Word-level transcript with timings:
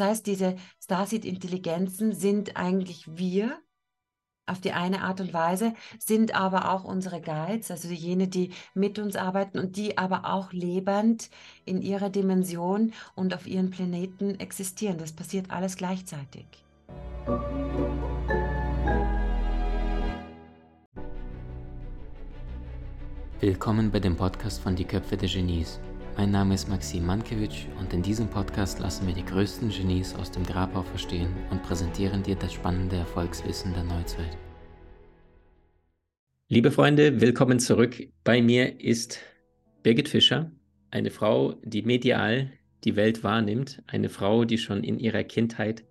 Das 0.00 0.08
heißt, 0.08 0.26
diese 0.26 0.56
Starseed-Intelligenzen 0.82 2.14
sind 2.14 2.56
eigentlich 2.56 3.04
wir 3.18 3.58
auf 4.46 4.58
die 4.58 4.72
eine 4.72 5.02
Art 5.02 5.20
und 5.20 5.34
Weise, 5.34 5.74
sind 5.98 6.34
aber 6.34 6.72
auch 6.72 6.84
unsere 6.84 7.20
Guides, 7.20 7.70
also 7.70 7.86
jene, 7.88 8.26
die 8.26 8.50
mit 8.72 8.98
uns 8.98 9.14
arbeiten 9.14 9.58
und 9.58 9.76
die 9.76 9.98
aber 9.98 10.24
auch 10.24 10.54
lebend 10.54 11.28
in 11.66 11.82
ihrer 11.82 12.08
Dimension 12.08 12.94
und 13.14 13.34
auf 13.34 13.46
ihren 13.46 13.68
Planeten 13.68 14.40
existieren. 14.40 14.96
Das 14.96 15.12
passiert 15.12 15.50
alles 15.50 15.76
gleichzeitig. 15.76 16.46
Willkommen 23.38 23.90
bei 23.90 24.00
dem 24.00 24.16
Podcast 24.16 24.62
von 24.62 24.74
Die 24.74 24.86
Köpfe 24.86 25.18
der 25.18 25.28
Genies. 25.28 25.78
Mein 26.16 26.32
Name 26.32 26.54
ist 26.54 26.68
Maxim 26.68 27.06
Mankewitsch 27.06 27.66
und 27.78 27.92
in 27.92 28.02
diesem 28.02 28.28
Podcast 28.28 28.80
lassen 28.80 29.06
wir 29.06 29.14
die 29.14 29.24
größten 29.24 29.70
Genies 29.70 30.14
aus 30.14 30.30
dem 30.30 30.44
Grabau 30.44 30.82
verstehen 30.82 31.34
und 31.50 31.62
präsentieren 31.62 32.22
dir 32.22 32.34
das 32.34 32.52
spannende 32.52 32.96
Erfolgswissen 32.96 33.72
der 33.72 33.84
Neuzeit. 33.84 34.36
Liebe 36.48 36.72
Freunde, 36.72 37.20
willkommen 37.20 37.60
zurück. 37.60 38.08
Bei 38.24 38.42
mir 38.42 38.80
ist 38.80 39.20
Birgit 39.82 40.08
Fischer, 40.08 40.50
eine 40.90 41.10
Frau, 41.10 41.54
die 41.62 41.82
medial 41.82 42.50
die 42.84 42.96
Welt 42.96 43.22
wahrnimmt, 43.22 43.82
eine 43.86 44.08
Frau, 44.08 44.44
die 44.44 44.58
schon 44.58 44.82
in 44.82 44.98
ihrer 44.98 45.22
Kindheit 45.22 45.84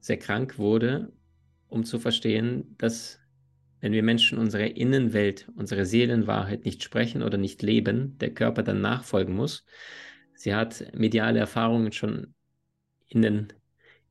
sehr 0.00 0.18
krank 0.18 0.58
wurde, 0.58 1.12
um 1.68 1.84
zu 1.84 1.98
verstehen, 1.98 2.74
dass 2.76 3.21
wenn 3.82 3.92
wir 3.92 4.04
Menschen 4.04 4.38
unsere 4.38 4.66
Innenwelt, 4.66 5.48
unsere 5.56 5.84
Seelenwahrheit 5.84 6.64
nicht 6.64 6.84
sprechen 6.84 7.22
oder 7.22 7.36
nicht 7.36 7.62
leben, 7.62 8.16
der 8.18 8.30
Körper 8.30 8.62
dann 8.62 8.80
nachfolgen 8.80 9.34
muss. 9.34 9.66
Sie 10.34 10.54
hat 10.54 10.84
mediale 10.94 11.40
Erfahrungen 11.40 11.90
schon 11.90 12.32
in 13.08 13.22
den 13.22 13.52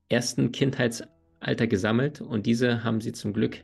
ersten 0.10 0.52
Kindheitsalter 0.52 1.68
gesammelt 1.68 2.20
und 2.20 2.46
diese 2.46 2.84
haben 2.84 3.00
sie 3.00 3.14
zum 3.14 3.32
Glück 3.32 3.64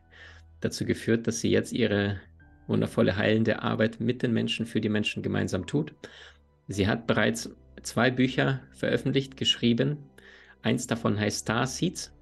dazu 0.62 0.86
geführt, 0.86 1.28
dass 1.28 1.42
sie 1.42 1.52
jetzt 1.52 1.74
ihre 1.74 2.22
wundervolle 2.68 3.18
heilende 3.18 3.62
Arbeit 3.62 4.00
mit 4.00 4.24
den 4.24 4.32
Menschen 4.32 4.66
für 4.66 4.80
die 4.80 4.90
Menschen 4.90 5.22
gemeinsam 5.22 5.68
tut. 5.68 5.94
Sie 6.70 6.88
hat 6.88 7.06
bereits 7.06 7.54
zwei 7.84 8.12
Bücher 8.12 8.62
veröffentlicht, 8.72 9.36
geschrieben. 9.36 9.98
Eins 10.62 10.88
davon 10.88 11.20
heißt 11.20 11.40
Star 11.40 11.68
Seeds 11.68 12.14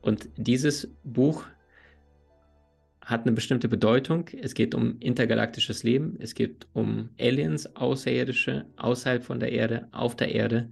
und 0.00 0.30
dieses 0.38 0.90
Buch 1.04 1.44
hat 3.08 3.22
eine 3.22 3.32
bestimmte 3.32 3.68
Bedeutung. 3.70 4.28
Es 4.42 4.52
geht 4.52 4.74
um 4.74 4.98
intergalaktisches 5.00 5.82
Leben, 5.82 6.16
es 6.20 6.34
geht 6.34 6.66
um 6.74 7.08
Aliens, 7.18 7.74
Außerirdische, 7.74 8.66
außerhalb 8.76 9.24
von 9.24 9.40
der 9.40 9.50
Erde, 9.50 9.88
auf 9.92 10.14
der 10.14 10.34
Erde. 10.34 10.70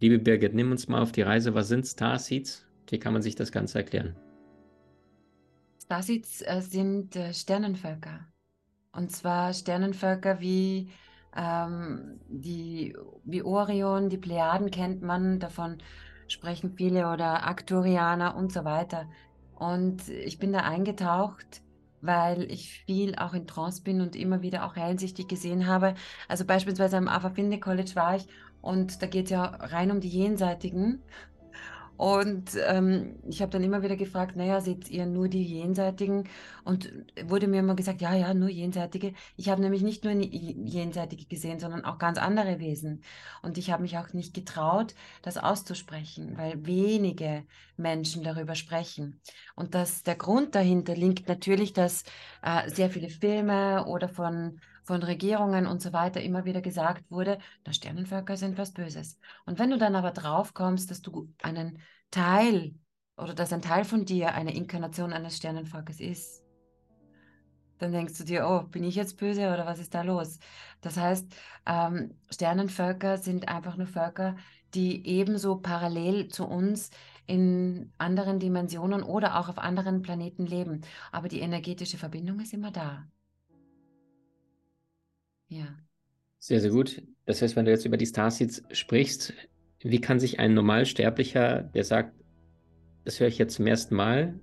Liebe 0.00 0.20
Birgit, 0.20 0.54
nimm 0.54 0.70
uns 0.70 0.86
mal 0.86 1.02
auf 1.02 1.10
die 1.10 1.22
Reise. 1.22 1.54
Was 1.54 1.66
sind 1.66 1.84
Starseeds? 1.84 2.64
Wie 2.88 3.00
kann 3.00 3.12
man 3.12 3.22
sich 3.22 3.34
das 3.34 3.50
Ganze 3.50 3.78
erklären? 3.78 4.14
Starseeds 5.82 6.42
äh, 6.42 6.60
sind 6.60 7.16
äh, 7.16 7.34
Sternenvölker. 7.34 8.28
Und 8.92 9.10
zwar 9.10 9.52
Sternenvölker 9.52 10.38
wie, 10.40 10.90
ähm, 11.36 12.20
die, 12.28 12.96
wie 13.24 13.42
Orion, 13.42 14.08
die 14.08 14.18
Plejaden 14.18 14.70
kennt 14.70 15.02
man, 15.02 15.40
davon 15.40 15.78
sprechen 16.28 16.74
viele 16.76 17.08
oder 17.08 17.42
Arcturianer 17.42 18.36
und 18.36 18.52
so 18.52 18.64
weiter. 18.64 19.08
Und 19.58 20.08
ich 20.08 20.38
bin 20.38 20.52
da 20.52 20.60
eingetaucht, 20.60 21.62
weil 22.00 22.44
ich 22.50 22.70
viel 22.86 23.16
auch 23.16 23.34
in 23.34 23.46
Trance 23.48 23.82
bin 23.82 24.00
und 24.00 24.14
immer 24.14 24.40
wieder 24.40 24.64
auch 24.64 24.76
hellsichtig 24.76 25.26
gesehen 25.26 25.66
habe. 25.66 25.94
Also 26.28 26.44
beispielsweise 26.44 26.96
am 26.96 27.08
Ava 27.08 27.30
Finde 27.30 27.58
College 27.58 27.90
war 27.94 28.16
ich 28.16 28.26
und 28.60 29.02
da 29.02 29.06
geht 29.06 29.24
es 29.26 29.30
ja 29.30 29.44
rein 29.44 29.90
um 29.90 30.00
die 30.00 30.08
Jenseitigen. 30.08 31.02
Und 31.98 32.52
ähm, 32.68 33.16
ich 33.28 33.42
habe 33.42 33.50
dann 33.50 33.64
immer 33.64 33.82
wieder 33.82 33.96
gefragt, 33.96 34.36
naja, 34.36 34.60
seht 34.60 34.88
ihr 34.88 35.04
nur 35.04 35.28
die 35.28 35.42
Jenseitigen? 35.42 36.28
Und 36.62 36.92
wurde 37.24 37.48
mir 37.48 37.58
immer 37.58 37.74
gesagt, 37.74 38.00
ja, 38.00 38.14
ja, 38.14 38.32
nur 38.34 38.48
Jenseitige. 38.48 39.14
Ich 39.36 39.48
habe 39.48 39.60
nämlich 39.60 39.82
nicht 39.82 40.04
nur 40.04 40.12
Jenseitige 40.12 41.26
gesehen, 41.26 41.58
sondern 41.58 41.84
auch 41.84 41.98
ganz 41.98 42.16
andere 42.16 42.60
Wesen. 42.60 43.02
Und 43.42 43.58
ich 43.58 43.72
habe 43.72 43.82
mich 43.82 43.98
auch 43.98 44.12
nicht 44.12 44.32
getraut, 44.32 44.94
das 45.22 45.38
auszusprechen, 45.38 46.38
weil 46.38 46.64
wenige 46.64 47.44
Menschen 47.76 48.22
darüber 48.22 48.54
sprechen. 48.54 49.20
Und 49.56 49.74
das, 49.74 50.04
der 50.04 50.14
Grund 50.14 50.54
dahinter 50.54 50.94
liegt 50.94 51.26
natürlich, 51.26 51.72
dass 51.72 52.04
äh, 52.42 52.70
sehr 52.70 52.90
viele 52.90 53.08
Filme 53.08 53.86
oder 53.86 54.08
von 54.08 54.60
von 54.88 55.02
Regierungen 55.02 55.66
und 55.66 55.82
so 55.82 55.92
weiter 55.92 56.22
immer 56.22 56.46
wieder 56.46 56.62
gesagt 56.62 57.10
wurde, 57.10 57.38
na, 57.66 57.74
Sternenvölker 57.74 58.38
sind 58.38 58.56
was 58.56 58.72
Böses. 58.72 59.18
Und 59.44 59.58
wenn 59.58 59.68
du 59.68 59.76
dann 59.76 59.94
aber 59.94 60.12
drauf 60.12 60.54
kommst, 60.54 60.90
dass 60.90 61.02
du 61.02 61.30
einen 61.42 61.78
Teil 62.10 62.74
oder 63.18 63.34
dass 63.34 63.52
ein 63.52 63.60
Teil 63.60 63.84
von 63.84 64.06
dir 64.06 64.34
eine 64.34 64.54
Inkarnation 64.56 65.12
eines 65.12 65.36
Sternenvolkes 65.36 66.00
ist, 66.00 66.42
dann 67.76 67.92
denkst 67.92 68.16
du 68.16 68.24
dir, 68.24 68.48
oh, 68.48 68.62
bin 68.66 68.82
ich 68.82 68.94
jetzt 68.94 69.18
böse 69.18 69.52
oder 69.52 69.66
was 69.66 69.78
ist 69.78 69.92
da 69.92 70.00
los? 70.00 70.38
Das 70.80 70.96
heißt, 70.96 71.34
ähm, 71.66 72.14
Sternenvölker 72.30 73.18
sind 73.18 73.46
einfach 73.46 73.76
nur 73.76 73.88
Völker, 73.88 74.36
die 74.72 75.06
ebenso 75.06 75.56
parallel 75.56 76.28
zu 76.28 76.46
uns 76.46 76.88
in 77.26 77.92
anderen 77.98 78.38
Dimensionen 78.38 79.02
oder 79.02 79.38
auch 79.38 79.50
auf 79.50 79.58
anderen 79.58 80.00
Planeten 80.00 80.46
leben. 80.46 80.80
Aber 81.12 81.28
die 81.28 81.40
energetische 81.40 81.98
Verbindung 81.98 82.40
ist 82.40 82.54
immer 82.54 82.70
da. 82.70 83.06
Ja. 85.48 85.66
Sehr, 86.38 86.60
sehr 86.60 86.70
gut. 86.70 87.02
Das 87.26 87.42
heißt, 87.42 87.56
wenn 87.56 87.64
du 87.64 87.70
jetzt 87.70 87.84
über 87.84 87.96
die 87.96 88.06
Starseeds 88.06 88.62
sprichst, 88.72 89.34
wie 89.80 90.00
kann 90.00 90.20
sich 90.20 90.38
ein 90.38 90.54
Normalsterblicher, 90.54 91.62
der 91.74 91.84
sagt, 91.84 92.14
das 93.04 93.20
höre 93.20 93.28
ich 93.28 93.38
jetzt 93.38 93.54
zum 93.54 93.66
ersten 93.66 93.94
Mal, 93.94 94.38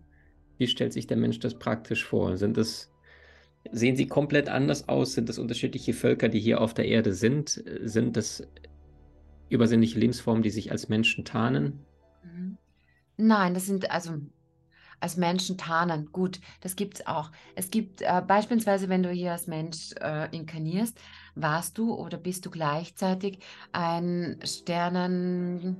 wie 0.58 0.68
stellt 0.68 0.94
sich 0.94 1.08
der 1.08 1.18
Mensch 1.18 1.40
das 1.40 1.58
praktisch 1.58 2.04
vor? 2.04 2.38
Sind 2.38 2.58
das, 2.58 2.92
sehen 3.72 3.96
sie 3.96 4.08
komplett 4.08 4.50
anders 4.50 4.88
aus? 4.90 5.14
Sind 5.14 5.30
das 5.30 5.40
unterschiedliche 5.40 5.94
Völker, 5.94 6.30
die 6.30 6.40
hier 6.40 6.62
auf 6.62 6.74
der 6.74 6.86
Erde 6.86 7.14
sind? 7.14 7.64
Sind 7.82 8.18
das 8.18 8.48
übersinnliche 9.50 10.00
Lebensformen, 10.00 10.44
die 10.44 10.50
sich 10.50 10.72
als 10.72 10.90
Menschen 10.90 11.26
tarnen? 11.26 11.86
Mhm. 12.24 12.58
Nein, 13.18 13.54
das 13.54 13.66
sind 13.66 13.92
also 13.92 14.20
als 15.06 15.18
Menschen 15.18 15.56
tarnen. 15.56 16.12
Gut, 16.12 16.40
das 16.62 16.76
gibt 16.76 16.96
es 16.96 17.06
auch. 17.06 17.30
Es 17.54 17.70
gibt 17.70 18.02
äh, 18.02 18.24
beispielsweise, 18.26 18.90
wenn 18.90 19.04
du 19.04 19.12
hier 19.12 19.34
als 19.34 19.46
Mensch 19.46 19.92
äh, 20.02 20.36
inkarnierst, 20.36 20.98
warst 21.36 21.78
du 21.78 21.94
oder 21.94 22.18
bist 22.18 22.44
du 22.48 22.50
gleichzeitig 22.50 23.38
ein 23.72 24.40
Sternen 24.44 25.78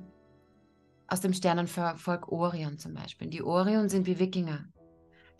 aus 1.08 1.22
dem 1.22 1.32
Sternenvolk 1.32 2.30
Orion 2.30 2.78
zum 2.78 2.94
Beispiel. 2.94 3.28
Die 3.28 3.42
Orion 3.42 3.88
sind 3.88 4.06
wie 4.06 4.20
Wikinger. 4.20 4.66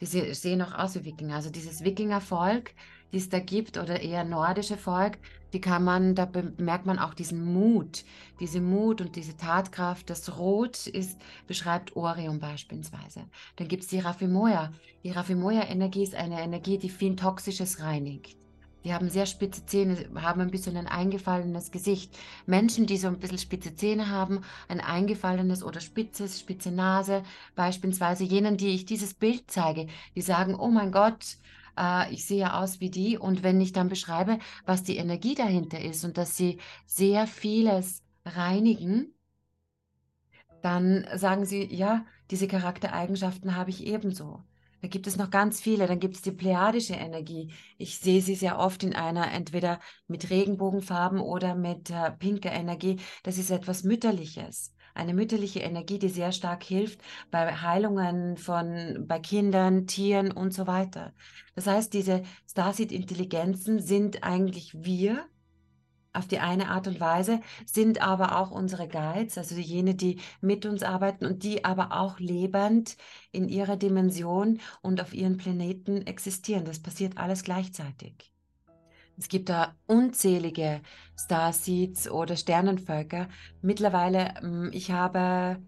Die 0.00 0.06
sehen 0.06 0.62
auch 0.62 0.74
aus 0.74 0.97
wie 0.97 1.04
Wikinger. 1.04 1.36
Also 1.36 1.50
dieses 1.50 1.84
Wikingervolk 1.84 2.72
die 3.12 3.18
es 3.18 3.28
da 3.28 3.38
gibt 3.38 3.78
oder 3.78 4.00
eher 4.00 4.24
nordische 4.24 4.76
Volk, 4.76 5.18
die 5.56 5.60
kann 5.62 5.84
man, 5.84 6.14
da 6.14 6.26
bemerkt 6.26 6.84
man 6.84 6.98
auch 6.98 7.14
diesen 7.14 7.42
Mut, 7.54 8.04
diese 8.40 8.60
Mut 8.60 9.00
und 9.00 9.16
diese 9.16 9.38
Tatkraft. 9.38 10.10
Das 10.10 10.36
Rot 10.36 10.86
ist, 10.86 11.18
beschreibt 11.46 11.96
Orion 11.96 12.40
beispielsweise. 12.40 13.24
Dann 13.56 13.66
gibt 13.66 13.84
es 13.84 13.88
die 13.88 14.00
Raffimoja. 14.00 14.70
Die 15.02 15.12
Raffimoja-Energie 15.12 16.02
ist 16.02 16.14
eine 16.14 16.42
Energie, 16.42 16.76
die 16.76 16.90
viel 16.90 17.16
Toxisches 17.16 17.80
reinigt. 17.80 18.36
Die 18.84 18.92
haben 18.92 19.08
sehr 19.08 19.24
spitze 19.24 19.64
Zähne, 19.64 19.96
haben 20.16 20.42
ein 20.42 20.50
bisschen 20.50 20.76
ein 20.76 20.88
eingefallenes 20.88 21.70
Gesicht. 21.70 22.14
Menschen, 22.44 22.84
die 22.84 22.98
so 22.98 23.08
ein 23.08 23.18
bisschen 23.18 23.38
spitze 23.38 23.74
Zähne 23.74 24.10
haben, 24.10 24.42
ein 24.68 24.82
eingefallenes 24.82 25.62
oder 25.62 25.80
spitzes, 25.80 26.38
spitze 26.38 26.70
Nase, 26.70 27.22
beispielsweise 27.54 28.24
jenen, 28.24 28.58
die 28.58 28.74
ich 28.74 28.84
dieses 28.84 29.14
Bild 29.14 29.44
zeige, 29.46 29.86
die 30.14 30.20
sagen, 30.20 30.54
oh 30.54 30.68
mein 30.68 30.92
Gott, 30.92 31.38
äh, 31.78 32.12
ich 32.12 32.25
sehe 32.25 32.54
aus 32.54 32.81
wie 32.81 32.91
die. 32.91 33.19
Und 33.19 33.42
wenn 33.42 33.60
ich 33.60 33.72
dann 33.72 33.88
beschreibe, 33.88 34.38
was 34.64 34.82
die 34.82 34.97
Energie 34.97 35.34
dahinter 35.34 35.81
ist 35.81 36.04
und 36.04 36.19
dass 36.19 36.37
sie 36.37 36.59
sehr 36.87 37.26
vieles 37.26 38.03
reinigen, 38.25 39.14
dann 40.62 41.06
sagen 41.15 41.44
sie, 41.44 41.65
ja, 41.75 42.04
diese 42.30 42.48
Charaktereigenschaften 42.48 43.54
habe 43.54 43.71
ich 43.71 43.86
ebenso. 43.86 44.42
Da 44.83 44.89
gibt 44.89 45.06
es 45.06 45.16
noch 45.16 45.30
ganz 45.30 45.60
viele. 45.60 45.86
Dann 45.86 46.00
gibt 46.00 46.16
es 46.16 46.22
die 46.22 46.33
pleiadische 46.33 46.95
Energie. 46.95 47.53
Ich 47.78 47.98
sehe 47.98 48.21
sie 48.21 48.34
sehr 48.34 48.59
oft 48.59 48.83
in 48.83 48.95
einer, 48.95 49.33
entweder 49.33 49.80
mit 50.06 50.30
Regenbogenfarben 50.30 51.21
oder 51.21 51.54
mit 51.54 51.91
äh, 51.91 52.12
pinker 52.12 52.53
Energie. 52.53 53.00
Das 53.22 53.39
ist 53.39 53.50
etwas 53.50 53.84
Mütterliches 53.84 54.75
eine 54.97 55.15
mütterliche 55.15 55.60
Energie, 55.60 55.98
die 55.98 56.09
sehr 56.09 56.33
stark 56.33 56.65
hilft 56.65 57.01
bei 57.31 57.54
Heilungen 57.54 58.37
von 58.37 59.04
bei 59.07 59.19
Kindern, 59.19 59.87
Tieren 59.87 60.33
und 60.33 60.53
so 60.53 60.66
weiter. 60.66 61.13
Das 61.54 61.66
heißt, 61.66 61.93
diese 61.93 62.22
Starseed-Intelligenzen 62.48 63.81
sind 63.81 64.25
eigentlich 64.25 64.72
wir 64.75 65.27
auf 66.16 66.27
die 66.27 66.39
eine 66.39 66.71
Art 66.71 66.89
und 66.89 66.98
Weise, 66.98 67.41
sind 67.66 68.01
aber 68.01 68.39
auch 68.39 68.51
unsere 68.51 68.89
Guides, 68.89 69.37
also 69.39 69.54
jene, 69.57 69.95
die 69.95 70.21
mit 70.41 70.65
uns 70.66 70.83
arbeiten 70.83 71.27
und 71.27 71.43
die 71.43 71.65
aber 71.65 71.93
auch 71.93 72.19
lebend 72.19 72.97
in 73.33 73.48
ihrer 73.48 73.77
Dimension 73.77 74.60
und 74.83 75.01
auf 75.01 75.13
ihren 75.13 75.37
Planeten 75.37 76.07
existieren. 76.07 76.65
Das 76.65 76.81
passiert 76.81 77.19
alles 77.19 77.43
gleichzeitig. 77.43 78.33
Es 79.18 79.28
gibt 79.28 79.48
da 79.48 79.74
unzählige 79.86 80.83
Starseeds 81.18 82.10
oder 82.10 82.36
Sternenvölker. 82.36 83.28
Mittlerweile, 83.63 84.34
hm, 84.41 84.71
ich 84.72 84.91
habe 84.91 85.59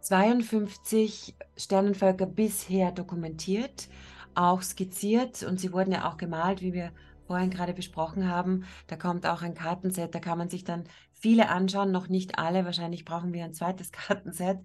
52 0.00 1.34
Sternenvölker 1.56 2.26
bisher 2.26 2.90
dokumentiert, 2.90 3.88
auch 4.34 4.62
skizziert 4.62 5.42
und 5.42 5.60
sie 5.60 5.72
wurden 5.72 5.92
ja 5.92 6.08
auch 6.08 6.16
gemalt, 6.16 6.62
wie 6.62 6.72
wir 6.72 6.92
vorhin 7.26 7.50
gerade 7.50 7.74
besprochen 7.74 8.28
haben. 8.28 8.64
Da 8.86 8.96
kommt 8.96 9.26
auch 9.26 9.42
ein 9.42 9.54
Kartenset, 9.54 10.14
da 10.14 10.18
kann 10.18 10.38
man 10.38 10.48
sich 10.48 10.64
dann 10.64 10.84
viele 11.12 11.48
anschauen, 11.48 11.92
noch 11.92 12.08
nicht 12.08 12.38
alle. 12.38 12.64
Wahrscheinlich 12.64 13.04
brauchen 13.04 13.32
wir 13.32 13.44
ein 13.44 13.54
zweites 13.54 13.92
Kartenset. 13.92 14.58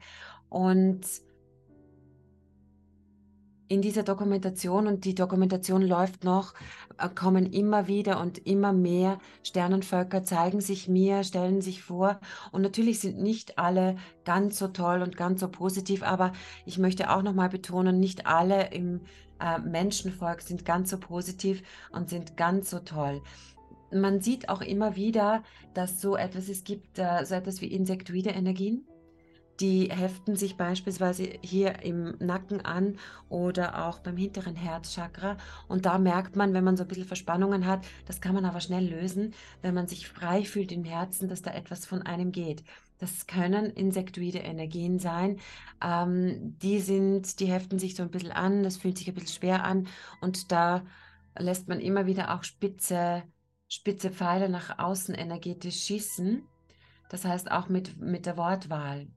Und 0.50 1.06
in 3.68 3.82
dieser 3.82 4.04
Dokumentation, 4.04 4.88
und 4.88 5.06
die 5.06 5.16
Dokumentation 5.16 5.82
läuft 5.82 6.24
noch, 6.24 6.54
äh, 6.98 7.10
kommen 7.10 7.52
immer 7.52 7.88
wieder 7.88 8.20
und 8.20 8.46
immer 8.46 8.74
mehr 8.74 9.20
Sternenvölker, 9.44 10.24
zeigen 10.24 10.62
sich 10.62 10.88
mir, 10.88 11.24
stellen 11.24 11.62
sich 11.62 11.82
vor. 11.82 12.20
Und 12.52 12.62
natürlich 12.62 13.00
sind 13.00 13.22
nicht 13.22 13.58
alle 13.58 13.96
ganz 14.24 14.60
so 14.60 14.68
toll 14.68 15.02
und 15.02 15.18
ganz 15.18 15.40
so 15.40 15.48
positiv, 15.48 16.04
aber 16.04 16.34
ich 16.66 16.78
möchte 16.78 17.10
auch 17.10 17.24
nochmal 17.24 17.50
betonen, 17.50 18.00
nicht 18.00 18.28
alle 18.28 18.72
im 18.72 19.02
äh, 19.40 19.60
Menschenvolk 19.60 20.42
sind 20.42 20.66
ganz 20.66 20.90
so 20.90 20.98
positiv 20.98 21.64
und 21.92 22.10
sind 22.10 22.38
ganz 22.38 22.70
so 22.70 22.80
toll. 22.80 23.22
Man 23.92 24.22
sieht 24.22 24.50
auch 24.50 24.62
immer 24.62 24.96
wieder, 24.96 25.44
dass 25.74 26.02
so 26.02 26.16
etwas, 26.16 26.50
es 26.50 26.64
gibt 26.64 27.00
äh, 27.00 27.26
so 27.26 27.36
etwas 27.36 27.62
wie 27.62 27.68
insektoide 27.68 28.32
Energien 28.32 28.86
die 29.60 29.90
heften 29.90 30.36
sich 30.36 30.57
beispielsweise 30.57 31.30
hier 31.42 31.81
im 31.84 32.16
Nacken 32.19 32.66
an 32.66 32.98
oder 33.30 33.86
auch 33.86 34.00
beim 34.00 34.18
hinteren 34.18 34.56
Herzchakra. 34.56 35.38
Und 35.68 35.86
da 35.86 35.98
merkt 35.98 36.36
man, 36.36 36.54
wenn 36.54 36.63
man 36.63 36.75
so 36.75 36.84
ein 36.84 36.88
bisschen 36.88 37.06
Verspannungen 37.06 37.66
hat, 37.66 37.86
das 38.06 38.19
kann 38.19 38.36
man 38.36 38.46
aber 38.46 38.60
schnell 38.60 38.86
lösen, 38.86 39.34
wenn 39.62 39.74
man 39.74 39.88
sich 39.88 40.07
frei 40.07 40.44
fühlt 40.44 40.72
im 40.72 40.84
Herzen, 40.84 41.30
dass 41.30 41.42
da 41.42 41.52
etwas 41.52 41.86
von 41.86 42.02
einem 42.02 42.31
geht. 42.31 42.63
Das 42.98 43.28
können 43.28 43.66
insektoide 43.72 44.40
Energien 44.40 45.00
sein. 45.00 45.40
Ähm, 45.84 46.58
die 46.60 46.80
sind, 46.80 47.40
die 47.40 47.48
heften 47.48 47.80
sich 47.80 47.96
so 47.96 48.04
ein 48.04 48.12
bisschen 48.12 48.31
an, 48.31 48.63
das 48.63 48.78
fühlt 48.78 48.98
sich 48.98 49.08
ein 49.08 49.13
bisschen 49.13 49.36
schwer 49.42 49.63
an 49.63 49.88
und 50.22 50.51
da 50.51 50.84
lässt 51.38 51.68
man 51.68 51.80
immer 51.80 52.06
wieder 52.06 52.34
auch 52.34 52.44
spitze, 52.44 53.24
spitze 53.68 54.12
Pfeile 54.12 54.50
nach 54.50 54.80
außen 54.80 55.16
energetisch 55.16 55.84
schießen. 55.84 56.44
Das 57.10 57.25
heißt 57.25 57.51
auch 57.51 57.69
mit, 57.69 57.98
mit 58.00 58.25
der 58.25 58.38
Wortwahl. 58.38 59.08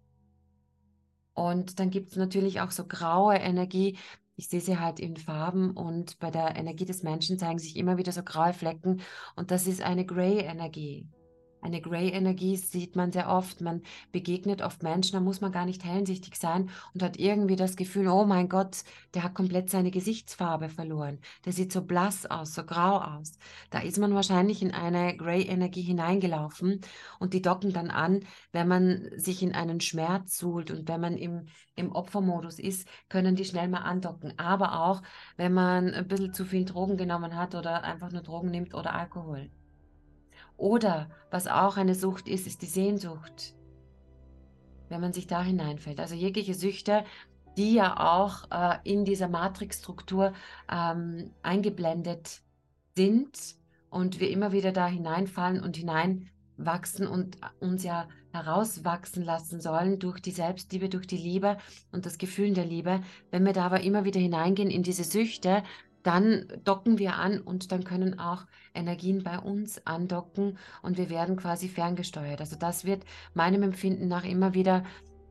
Und 1.38 1.78
dann 1.78 1.90
gibt 1.90 2.10
es 2.10 2.16
natürlich 2.16 2.60
auch 2.60 2.72
so 2.72 2.84
graue 2.84 3.36
Energie. 3.36 3.96
Ich 4.34 4.48
sehe 4.48 4.60
sie 4.60 4.78
halt 4.80 4.98
in 4.98 5.16
Farben 5.16 5.70
und 5.70 6.18
bei 6.18 6.32
der 6.32 6.56
Energie 6.56 6.84
des 6.84 7.04
Menschen 7.04 7.38
zeigen 7.38 7.60
sich 7.60 7.76
immer 7.76 7.96
wieder 7.96 8.10
so 8.10 8.24
graue 8.24 8.52
Flecken 8.52 9.02
und 9.36 9.52
das 9.52 9.68
ist 9.68 9.80
eine 9.80 10.04
Gray-Energie. 10.04 11.06
Eine 11.60 11.80
Grey-Energie 11.80 12.56
sieht 12.56 12.94
man 12.94 13.10
sehr 13.10 13.28
oft. 13.28 13.60
Man 13.60 13.82
begegnet 14.12 14.62
oft 14.62 14.82
Menschen, 14.82 15.14
da 15.14 15.20
muss 15.20 15.40
man 15.40 15.50
gar 15.50 15.66
nicht 15.66 15.84
hellsichtig 15.84 16.36
sein 16.36 16.70
und 16.94 17.02
hat 17.02 17.18
irgendwie 17.18 17.56
das 17.56 17.76
Gefühl, 17.76 18.08
oh 18.08 18.24
mein 18.24 18.48
Gott, 18.48 18.84
der 19.14 19.24
hat 19.24 19.34
komplett 19.34 19.68
seine 19.68 19.90
Gesichtsfarbe 19.90 20.68
verloren. 20.68 21.18
Der 21.44 21.52
sieht 21.52 21.72
so 21.72 21.82
blass 21.82 22.26
aus, 22.26 22.54
so 22.54 22.64
grau 22.64 22.98
aus. 22.98 23.38
Da 23.70 23.80
ist 23.80 23.98
man 23.98 24.14
wahrscheinlich 24.14 24.62
in 24.62 24.72
eine 24.72 25.16
Grey-Energie 25.16 25.82
hineingelaufen 25.82 26.80
und 27.18 27.34
die 27.34 27.42
docken 27.42 27.72
dann 27.72 27.90
an, 27.90 28.24
wenn 28.52 28.68
man 28.68 29.10
sich 29.16 29.42
in 29.42 29.54
einen 29.54 29.80
Schmerz 29.80 30.38
suhlt 30.38 30.70
und 30.70 30.88
wenn 30.88 31.00
man 31.00 31.16
im, 31.16 31.48
im 31.74 31.92
Opfermodus 31.92 32.58
ist, 32.58 32.88
können 33.08 33.34
die 33.36 33.44
schnell 33.44 33.68
mal 33.68 33.78
andocken. 33.80 34.38
Aber 34.38 34.84
auch, 34.84 35.02
wenn 35.36 35.52
man 35.52 35.92
ein 35.94 36.06
bisschen 36.08 36.32
zu 36.32 36.44
viel 36.44 36.64
Drogen 36.64 36.96
genommen 36.96 37.36
hat 37.36 37.54
oder 37.54 37.82
einfach 37.84 38.10
nur 38.12 38.22
Drogen 38.22 38.50
nimmt 38.50 38.74
oder 38.74 38.94
Alkohol. 38.94 39.50
Oder 40.58 41.08
was 41.30 41.46
auch 41.46 41.76
eine 41.76 41.94
Sucht 41.94 42.28
ist, 42.28 42.46
ist 42.46 42.60
die 42.62 42.66
Sehnsucht, 42.66 43.54
wenn 44.88 45.00
man 45.00 45.12
sich 45.12 45.26
da 45.26 45.42
hineinfällt. 45.42 46.00
Also 46.00 46.14
jegliche 46.14 46.54
Süchte, 46.54 47.04
die 47.56 47.74
ja 47.74 48.18
auch 48.18 48.50
äh, 48.50 48.78
in 48.84 49.04
dieser 49.04 49.28
Matrixstruktur 49.28 50.34
ähm, 50.70 51.30
eingeblendet 51.42 52.42
sind 52.96 53.56
und 53.88 54.20
wir 54.20 54.30
immer 54.30 54.52
wieder 54.52 54.72
da 54.72 54.88
hineinfallen 54.88 55.62
und 55.62 55.76
hineinwachsen 55.76 57.06
und 57.06 57.38
uns 57.60 57.84
ja 57.84 58.08
herauswachsen 58.32 59.22
lassen 59.22 59.60
sollen 59.60 60.00
durch 60.00 60.20
die 60.20 60.32
Selbstliebe, 60.32 60.88
durch 60.88 61.06
die 61.06 61.16
Liebe 61.16 61.56
und 61.92 62.04
das 62.04 62.18
Gefühl 62.18 62.52
der 62.52 62.66
Liebe. 62.66 63.00
Wenn 63.30 63.44
wir 63.44 63.52
da 63.52 63.64
aber 63.64 63.80
immer 63.80 64.04
wieder 64.04 64.20
hineingehen 64.20 64.70
in 64.70 64.82
diese 64.82 65.04
Süchte, 65.04 65.62
dann 66.08 66.46
docken 66.64 66.98
wir 66.98 67.16
an 67.16 67.38
und 67.38 67.70
dann 67.70 67.84
können 67.84 68.18
auch 68.18 68.46
Energien 68.74 69.24
bei 69.24 69.38
uns 69.38 69.86
andocken 69.86 70.56
und 70.80 70.96
wir 70.96 71.10
werden 71.10 71.36
quasi 71.36 71.68
ferngesteuert. 71.68 72.40
Also 72.40 72.56
das 72.56 72.86
wird 72.86 73.04
meinem 73.34 73.62
Empfinden 73.62 74.08
nach 74.08 74.24
immer 74.24 74.54
wieder 74.54 74.84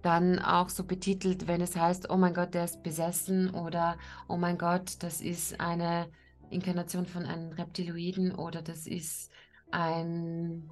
dann 0.04 0.38
auch 0.38 0.70
so 0.70 0.84
betitelt, 0.84 1.48
wenn 1.48 1.62
es 1.62 1.76
heißt, 1.76 2.12
oh 2.12 2.18
mein 2.18 2.36
Gott, 2.36 2.54
der 2.54 2.66
ist 2.66 2.84
besessen 2.84 3.50
oder 3.50 3.98
oh 4.28 4.38
mein 4.38 4.60
Gott, 4.60 5.02
das 5.02 5.20
ist 5.20 5.60
eine 5.60 6.10
Inkarnation 6.52 7.08
von 7.08 7.26
einem 7.26 7.54
Reptiloiden 7.54 8.36
oder 8.36 8.62
das 8.62 8.86
ist 8.86 9.32
ein 9.72 10.70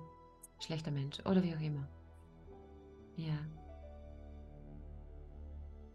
schlechter 0.60 0.92
Mensch 0.92 1.18
oder 1.26 1.42
wie 1.42 1.56
auch 1.56 1.62
immer. 1.62 1.90
Ja. 3.16 3.34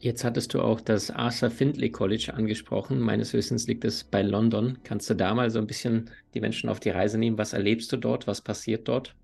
Jetzt 0.03 0.25
hattest 0.25 0.55
du 0.55 0.63
auch 0.63 0.81
das 0.81 1.11
Arthur 1.11 1.51
Findlay 1.51 1.91
College 1.91 2.33
angesprochen. 2.33 3.01
Meines 3.01 3.35
Wissens 3.35 3.67
liegt 3.67 3.85
es 3.85 4.03
bei 4.03 4.23
London. 4.23 4.79
Kannst 4.83 5.11
du 5.11 5.15
da 5.15 5.35
mal 5.35 5.51
so 5.51 5.59
ein 5.59 5.67
bisschen 5.67 6.11
die 6.33 6.41
Menschen 6.41 6.71
auf 6.71 6.81
die 6.81 6.89
Reise 6.89 7.19
nehmen? 7.19 7.37
Was 7.37 7.53
erlebst 7.53 7.93
du 7.93 7.99
dort? 7.99 8.27
Was 8.27 8.41
passiert 8.41 8.89
dort? 8.89 9.15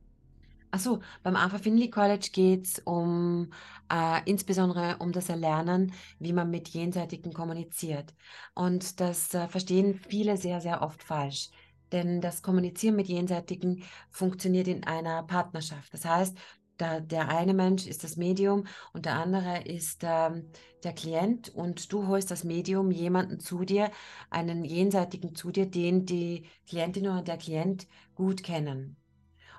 Achso, 0.73 1.01
beim 1.23 1.35
Arthur 1.35 1.61
Findlay 1.61 1.89
College 1.89 2.29
geht 2.31 2.67
es 2.67 2.79
um 2.81 3.51
äh, 3.91 4.21
insbesondere 4.27 4.97
um 4.99 5.13
das 5.13 5.31
Erlernen, 5.31 5.95
wie 6.19 6.35
man 6.35 6.51
mit 6.51 6.69
Jenseitigen 6.69 7.33
kommuniziert. 7.33 8.13
Und 8.55 9.01
das 9.01 9.33
äh, 9.33 9.49
verstehen 9.49 9.99
viele 10.07 10.37
sehr, 10.37 10.61
sehr 10.61 10.83
oft 10.83 11.03
falsch. 11.03 11.49
Denn 11.91 12.21
das 12.21 12.43
Kommunizieren 12.43 12.97
mit 12.97 13.07
Jenseitigen 13.07 13.83
funktioniert 14.11 14.69
in 14.69 14.85
einer 14.85 15.23
Partnerschaft. 15.23 15.95
Das 15.95 16.05
heißt, 16.05 16.37
da, 16.77 17.01
der 17.01 17.29
eine 17.29 17.55
Mensch 17.55 17.87
ist 17.87 18.05
das 18.05 18.17
Medium 18.17 18.67
und 18.93 19.07
der 19.07 19.15
andere 19.15 19.63
ist 19.65 20.03
ähm, 20.05 20.51
der 20.85 20.93
Klient 20.93 21.49
und 21.49 21.93
du 21.93 22.07
holst 22.07 22.31
das 22.31 22.45
Medium 22.45 22.91
jemanden 22.91 23.41
zu 23.41 23.65
dir, 23.65 23.91
einen 24.31 24.65
jenseitigen 24.65 25.35
zu 25.35 25.51
dir, 25.51 25.67
den 25.67 26.07
die 26.07 26.47
Klientin 26.67 27.09
oder 27.09 27.23
der 27.23 27.39
Klient 27.39 27.87
gut 28.15 28.43
kennen. 28.43 28.97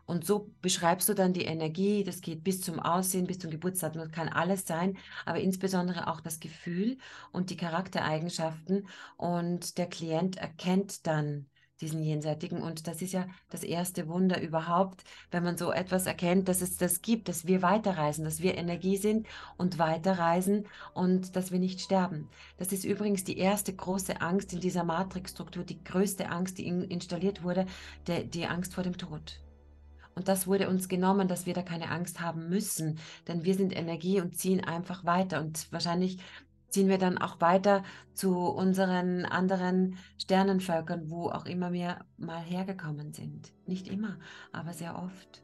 Und 0.08 0.26
so 0.26 0.54
beschreibst 0.62 1.10
du 1.10 1.14
dann 1.14 1.34
die 1.34 1.44
Energie, 1.44 2.06
das 2.06 2.22
geht 2.22 2.42
bis 2.42 2.62
zum 2.62 2.80
Aussehen, 2.80 3.28
bis 3.28 3.40
zum 3.40 3.52
Geburtsdatum, 3.52 4.02
das 4.04 4.12
kann 4.12 4.30
alles 4.30 4.66
sein, 4.66 4.98
aber 5.26 5.42
insbesondere 5.42 6.08
auch 6.08 6.22
das 6.22 6.40
Gefühl 6.40 6.98
und 7.34 7.50
die 7.50 7.58
Charaktereigenschaften. 7.58 8.88
Und 9.18 9.78
der 9.78 9.88
Klient 9.88 10.38
erkennt 10.38 11.06
dann, 11.08 11.50
diesen 11.82 12.02
Jenseitigen. 12.02 12.62
Und 12.62 12.88
das 12.88 13.02
ist 13.02 13.14
ja 13.14 13.28
das 13.50 13.64
erste 13.64 14.08
Wunder 14.08 14.42
überhaupt, 14.42 15.04
wenn 15.32 15.44
man 15.44 15.58
so 15.58 15.72
etwas 15.72 16.06
erkennt, 16.06 16.48
dass 16.48 16.62
es 16.62 16.78
das 16.78 17.02
gibt, 17.02 17.30
dass 17.30 17.46
wir 17.48 17.62
weiterreisen, 17.62 18.24
dass 18.24 18.42
wir 18.42 18.58
Energie 18.58 18.98
sind 18.98 19.28
und 19.58 19.80
weiterreisen 19.80 20.66
und 20.94 21.36
dass 21.36 21.52
wir 21.52 21.60
nicht 21.60 21.82
sterben. 21.82 22.30
Das 22.58 22.72
ist 22.72 22.86
übrigens 22.86 23.24
die 23.24 23.38
erste 23.38 23.74
große 23.74 24.22
Angst 24.22 24.54
in 24.54 24.60
dieser 24.60 24.84
Matrixstruktur, 24.84 25.64
die 25.64 25.84
größte 25.84 26.30
Angst, 26.30 26.58
die 26.58 26.68
in, 26.68 26.84
installiert 26.84 27.44
wurde, 27.44 27.66
der, 28.08 28.24
die 28.24 28.46
Angst 28.46 28.74
vor 28.74 28.84
dem 28.84 28.98
Tod. 28.98 29.40
Und 30.18 30.28
das 30.28 30.48
wurde 30.48 30.68
uns 30.68 30.90
genommen, 30.90 31.28
dass 31.28 31.46
wir 31.46 31.54
da 31.54 31.62
keine 31.62 31.92
Angst 31.92 32.22
haben 32.22 32.50
müssen, 32.50 32.98
denn 33.28 33.44
wir 33.44 33.54
sind 33.54 33.72
Energie 33.72 34.20
und 34.20 34.36
ziehen 34.36 34.64
einfach 34.64 35.06
weiter. 35.06 35.40
Und 35.40 35.72
wahrscheinlich 35.72 36.18
ziehen 36.70 36.90
wir 36.90 36.98
dann 36.98 37.18
auch 37.18 37.40
weiter 37.42 37.84
zu 38.14 38.38
unseren 38.38 39.26
anderen 39.26 39.98
Sternenvölkern, 40.18 41.10
wo 41.10 41.30
auch 41.30 41.46
immer 41.46 41.72
wir 41.72 42.00
mal 42.18 42.42
hergekommen 42.42 43.14
sind. 43.14 43.54
Nicht 43.66 43.88
immer, 43.88 44.18
aber 44.52 44.74
sehr 44.74 44.98
oft. 44.98 45.44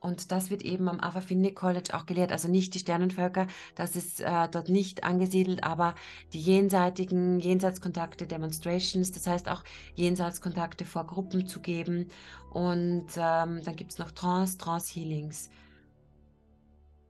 Und 0.00 0.30
das 0.30 0.50
wird 0.50 0.62
eben 0.62 0.88
am 0.88 1.00
Avafini 1.00 1.52
College 1.52 1.90
auch 1.92 2.06
gelehrt. 2.06 2.30
Also 2.30 2.48
nicht 2.48 2.74
die 2.74 2.78
Sternenvölker, 2.78 3.48
das 3.74 3.96
ist 3.96 4.20
äh, 4.20 4.48
dort 4.48 4.68
nicht 4.68 5.02
angesiedelt, 5.02 5.64
aber 5.64 5.94
die 6.32 6.40
jenseitigen 6.40 7.40
Jenseitskontakte, 7.40 8.26
Demonstrations, 8.26 9.10
das 9.10 9.26
heißt 9.26 9.48
auch 9.48 9.64
Jenseitskontakte 9.94 10.84
vor 10.84 11.04
Gruppen 11.04 11.48
zu 11.48 11.60
geben. 11.60 12.10
Und 12.52 13.08
ähm, 13.16 13.60
dann 13.64 13.76
gibt 13.76 13.90
es 13.90 13.98
noch 13.98 14.12
Trance, 14.12 14.56
Trance 14.56 14.92
Healings. 14.94 15.50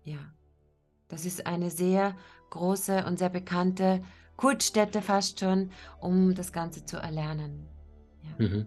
Ja, 0.05 0.33
das 1.09 1.27
ist 1.27 1.47
eine 1.47 1.71
sehr 1.71 2.17
große 2.51 3.05
und 3.07 3.19
sehr 3.19 3.31
bekannte 3.31 4.03
Kultstätte 4.37 5.03
fast 5.03 5.41
schon, 5.41 5.71
um 6.01 6.35
das 6.35 6.53
Ganze 6.53 6.85
zu 6.85 6.97
erlernen. 6.97 7.67
Ja. 8.23 8.47
Mhm. 8.47 8.67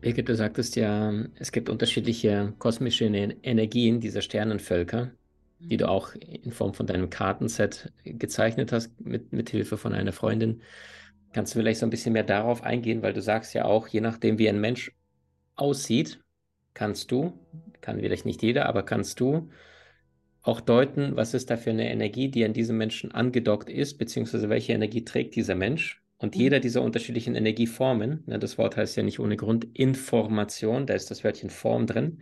Birgit, 0.00 0.28
du 0.28 0.34
sagtest 0.34 0.76
ja, 0.76 1.12
es 1.38 1.52
gibt 1.52 1.68
unterschiedliche 1.68 2.54
kosmische 2.58 3.06
Energien 3.06 4.00
dieser 4.00 4.22
Sternenvölker, 4.22 5.06
mhm. 5.58 5.68
die 5.68 5.76
du 5.76 5.88
auch 5.88 6.14
in 6.14 6.52
Form 6.52 6.74
von 6.74 6.86
deinem 6.86 7.10
Kartenset 7.10 7.92
gezeichnet 8.04 8.72
hast, 8.72 8.98
mit, 9.00 9.32
mit 9.32 9.50
Hilfe 9.50 9.76
von 9.76 9.92
einer 9.92 10.12
Freundin. 10.12 10.62
Kannst 11.32 11.54
du 11.54 11.58
vielleicht 11.58 11.80
so 11.80 11.86
ein 11.86 11.90
bisschen 11.90 12.14
mehr 12.14 12.24
darauf 12.24 12.62
eingehen, 12.62 13.02
weil 13.02 13.12
du 13.12 13.20
sagst 13.20 13.52
ja 13.52 13.64
auch, 13.64 13.88
je 13.88 14.00
nachdem, 14.00 14.38
wie 14.38 14.48
ein 14.48 14.60
Mensch 14.60 14.92
aussieht, 15.54 16.20
kannst 16.72 17.10
du, 17.10 17.38
kann 17.80 18.00
vielleicht 18.00 18.26
nicht 18.26 18.42
jeder, 18.42 18.66
aber 18.66 18.82
kannst 18.82 19.20
du 19.20 19.50
auch 20.46 20.60
deuten, 20.60 21.16
was 21.16 21.34
ist 21.34 21.50
da 21.50 21.56
für 21.56 21.70
eine 21.70 21.90
Energie, 21.90 22.28
die 22.28 22.44
an 22.44 22.52
diesem 22.52 22.76
Menschen 22.76 23.10
angedockt 23.10 23.68
ist, 23.68 23.98
beziehungsweise 23.98 24.48
welche 24.48 24.72
Energie 24.72 25.04
trägt 25.04 25.34
dieser 25.34 25.56
Mensch. 25.56 26.02
Und 26.18 26.36
mhm. 26.36 26.40
jeder 26.40 26.60
dieser 26.60 26.82
unterschiedlichen 26.82 27.34
Energieformen, 27.34 28.22
ne, 28.26 28.38
das 28.38 28.56
Wort 28.56 28.76
heißt 28.76 28.96
ja 28.96 29.02
nicht 29.02 29.18
ohne 29.18 29.36
Grund 29.36 29.66
Information, 29.74 30.86
da 30.86 30.94
ist 30.94 31.10
das 31.10 31.24
Wörtchen 31.24 31.50
Form 31.50 31.86
drin, 31.86 32.20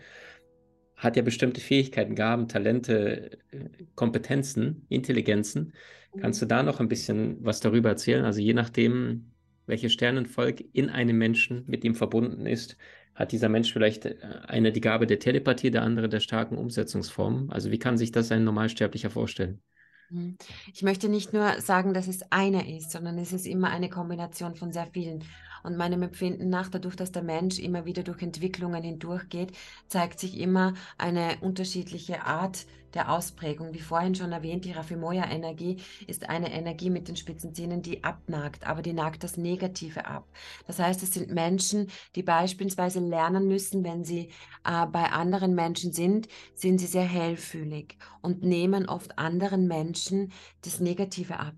hat 0.96 1.16
ja 1.16 1.22
bestimmte 1.22 1.60
Fähigkeiten, 1.60 2.14
Gaben, 2.14 2.48
Talente, 2.48 3.38
äh, 3.50 3.68
Kompetenzen, 3.94 4.86
Intelligenzen. 4.88 5.74
Kannst 6.18 6.40
du 6.40 6.46
da 6.46 6.62
noch 6.62 6.80
ein 6.80 6.88
bisschen 6.88 7.36
was 7.44 7.60
darüber 7.60 7.90
erzählen? 7.90 8.24
Also 8.24 8.40
je 8.40 8.54
nachdem, 8.54 9.32
welches 9.66 9.92
Sternenvolk 9.92 10.64
in 10.72 10.88
einem 10.88 11.18
Menschen 11.18 11.64
mit 11.66 11.84
ihm 11.84 11.94
verbunden 11.94 12.46
ist, 12.46 12.78
hat 13.14 13.32
dieser 13.32 13.48
Mensch 13.48 13.72
vielleicht 13.72 14.06
äh, 14.06 14.16
eine 14.46 14.72
die 14.72 14.80
Gabe 14.80 15.06
der 15.06 15.18
Telepathie, 15.18 15.70
der 15.70 15.82
andere 15.82 16.08
der 16.08 16.20
starken 16.20 16.58
Umsetzungsform. 16.58 17.50
Also 17.50 17.70
wie 17.70 17.78
kann 17.78 17.96
sich 17.96 18.12
das 18.12 18.32
ein 18.32 18.44
Normalsterblicher 18.44 19.10
vorstellen? 19.10 19.60
Hm. 20.08 20.36
Ich 20.72 20.82
möchte 20.82 21.08
nicht 21.08 21.32
nur 21.32 21.60
sagen, 21.60 21.94
dass 21.94 22.08
es 22.08 22.20
eine 22.30 22.76
ist, 22.76 22.90
sondern 22.90 23.18
es 23.18 23.32
ist 23.32 23.46
immer 23.46 23.70
eine 23.70 23.88
Kombination 23.88 24.54
von 24.54 24.72
sehr 24.72 24.86
vielen. 24.86 25.24
Und 25.64 25.78
meinem 25.78 26.02
Empfinden 26.02 26.50
nach, 26.50 26.68
dadurch, 26.68 26.94
dass 26.94 27.10
der 27.10 27.22
Mensch 27.22 27.58
immer 27.58 27.86
wieder 27.86 28.02
durch 28.02 28.22
Entwicklungen 28.22 28.82
hindurchgeht, 28.82 29.52
zeigt 29.88 30.20
sich 30.20 30.38
immer 30.38 30.74
eine 30.98 31.38
unterschiedliche 31.40 32.24
Art 32.24 32.66
der 32.92 33.10
Ausprägung. 33.10 33.74
Wie 33.74 33.80
vorhin 33.80 34.14
schon 34.14 34.32
erwähnt, 34.32 34.64
die 34.64 34.72
Rafimoya-Energie 34.72 35.78
ist 36.06 36.28
eine 36.28 36.52
Energie 36.52 36.90
mit 36.90 37.08
den 37.08 37.16
spitzen 37.16 37.54
Zähnen, 37.54 37.82
die 37.82 38.04
abnagt, 38.04 38.66
aber 38.66 38.82
die 38.82 38.92
nagt 38.92 39.24
das 39.24 39.36
Negative 39.36 40.06
ab. 40.06 40.28
Das 40.66 40.78
heißt, 40.78 41.02
es 41.02 41.14
sind 41.14 41.30
Menschen, 41.32 41.88
die 42.14 42.22
beispielsweise 42.22 43.00
lernen 43.00 43.48
müssen, 43.48 43.84
wenn 43.84 44.04
sie 44.04 44.30
äh, 44.64 44.86
bei 44.86 45.10
anderen 45.10 45.54
Menschen 45.54 45.92
sind, 45.92 46.28
sind 46.54 46.78
sie 46.78 46.86
sehr 46.86 47.04
hellfühlig 47.04 47.96
und 48.22 48.42
nehmen 48.42 48.88
oft 48.88 49.18
anderen 49.18 49.66
Menschen 49.66 50.30
das 50.62 50.78
Negative 50.78 51.40
ab. 51.40 51.54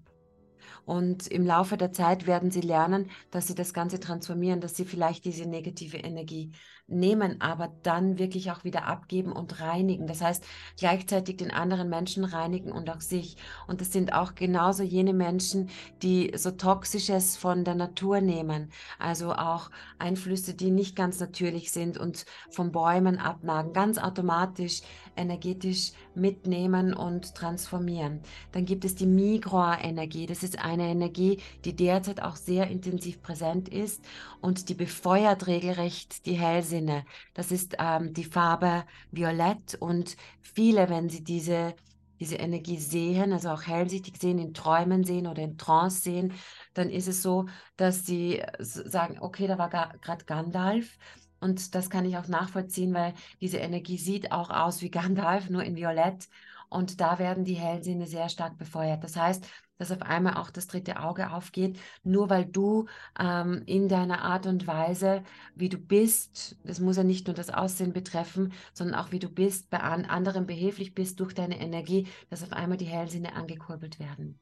Und 0.86 1.26
im 1.26 1.44
Laufe 1.44 1.76
der 1.76 1.92
Zeit 1.92 2.26
werden 2.28 2.52
sie 2.52 2.60
lernen, 2.60 3.10
dass 3.32 3.48
sie 3.48 3.56
das 3.56 3.74
Ganze 3.74 3.98
transformieren, 4.00 4.60
dass 4.60 4.76
sie 4.76 4.84
vielleicht 4.84 5.24
diese 5.24 5.44
negative 5.46 5.98
Energie 5.98 6.52
nehmen, 6.88 7.40
aber 7.40 7.72
dann 7.82 8.18
wirklich 8.18 8.50
auch 8.50 8.62
wieder 8.62 8.86
abgeben 8.86 9.32
und 9.32 9.60
reinigen. 9.60 10.06
Das 10.06 10.20
heißt, 10.20 10.44
gleichzeitig 10.78 11.36
den 11.36 11.50
anderen 11.50 11.88
Menschen 11.88 12.24
reinigen 12.24 12.70
und 12.70 12.88
auch 12.90 13.00
sich. 13.00 13.36
Und 13.66 13.80
das 13.80 13.92
sind 13.92 14.12
auch 14.12 14.34
genauso 14.34 14.82
jene 14.82 15.12
Menschen, 15.12 15.68
die 16.02 16.32
so 16.36 16.52
Toxisches 16.52 17.36
von 17.36 17.64
der 17.64 17.74
Natur 17.74 18.20
nehmen. 18.20 18.70
Also 18.98 19.32
auch 19.32 19.70
Einflüsse, 19.98 20.54
die 20.54 20.70
nicht 20.70 20.94
ganz 20.94 21.18
natürlich 21.18 21.72
sind 21.72 21.98
und 21.98 22.24
von 22.50 22.70
Bäumen 22.70 23.18
abnagen, 23.18 23.72
ganz 23.72 23.98
automatisch 23.98 24.82
energetisch 25.16 25.92
mitnehmen 26.14 26.94
und 26.94 27.34
transformieren. 27.34 28.20
Dann 28.52 28.64
gibt 28.64 28.84
es 28.84 28.94
die 28.94 29.06
Migroa-Energie. 29.06 30.26
Das 30.26 30.42
ist 30.42 30.62
eine 30.62 30.88
Energie, 30.88 31.38
die 31.64 31.74
derzeit 31.74 32.22
auch 32.22 32.36
sehr 32.36 32.68
intensiv 32.68 33.22
präsent 33.22 33.68
ist 33.68 34.02
und 34.40 34.68
die 34.68 34.74
befeuert 34.74 35.46
regelrecht 35.46 36.26
die 36.26 36.34
Hellsinne. 36.76 37.04
Das 37.34 37.50
ist 37.50 37.76
ähm, 37.78 38.12
die 38.12 38.24
Farbe 38.24 38.84
Violett 39.10 39.76
und 39.80 40.16
viele, 40.40 40.88
wenn 40.88 41.08
sie 41.08 41.24
diese 41.24 41.74
diese 42.18 42.36
Energie 42.36 42.78
sehen, 42.78 43.34
also 43.34 43.50
auch 43.50 43.64
hellsichtig 43.64 44.16
sehen, 44.16 44.38
in 44.38 44.54
Träumen 44.54 45.04
sehen 45.04 45.26
oder 45.26 45.42
in 45.42 45.58
Trance 45.58 46.00
sehen, 46.00 46.32
dann 46.72 46.88
ist 46.88 47.08
es 47.08 47.20
so, 47.20 47.44
dass 47.76 48.06
sie 48.06 48.42
sagen, 48.58 49.18
okay, 49.20 49.46
da 49.46 49.58
war 49.58 49.68
gerade 49.68 50.24
Gandalf 50.24 50.96
und 51.40 51.74
das 51.74 51.90
kann 51.90 52.04
ich 52.04 52.16
auch 52.16 52.28
nachvollziehen, 52.28 52.94
weil 52.94 53.14
diese 53.40 53.58
Energie 53.58 53.98
sieht 53.98 54.32
auch 54.32 54.50
aus 54.50 54.82
wie 54.82 54.90
Gandalf, 54.90 55.50
nur 55.50 55.62
in 55.62 55.76
Violett. 55.76 56.28
Und 56.68 57.00
da 57.00 57.18
werden 57.18 57.44
die 57.44 57.54
Hellsinne 57.54 58.06
sehr 58.06 58.28
stark 58.28 58.58
befeuert. 58.58 59.04
Das 59.04 59.16
heißt, 59.16 59.46
dass 59.78 59.92
auf 59.92 60.02
einmal 60.02 60.34
auch 60.34 60.50
das 60.50 60.66
dritte 60.66 61.00
Auge 61.00 61.30
aufgeht, 61.32 61.78
nur 62.02 62.30
weil 62.30 62.46
du 62.46 62.86
ähm, 63.18 63.62
in 63.66 63.88
deiner 63.88 64.22
Art 64.22 64.46
und 64.46 64.66
Weise, 64.66 65.22
wie 65.54 65.68
du 65.68 65.78
bist, 65.78 66.56
das 66.64 66.80
muss 66.80 66.96
ja 66.96 67.04
nicht 67.04 67.26
nur 67.26 67.34
das 67.34 67.50
Aussehen 67.50 67.92
betreffen, 67.92 68.52
sondern 68.72 68.98
auch 68.98 69.12
wie 69.12 69.18
du 69.18 69.28
bist, 69.28 69.70
bei 69.70 69.80
an 69.80 70.04
anderen 70.06 70.46
behilflich 70.46 70.94
bist 70.94 71.20
durch 71.20 71.34
deine 71.34 71.60
Energie, 71.60 72.08
dass 72.30 72.42
auf 72.42 72.52
einmal 72.52 72.78
die 72.78 72.86
Hellsinne 72.86 73.34
angekurbelt 73.34 73.98
werden. 74.00 74.40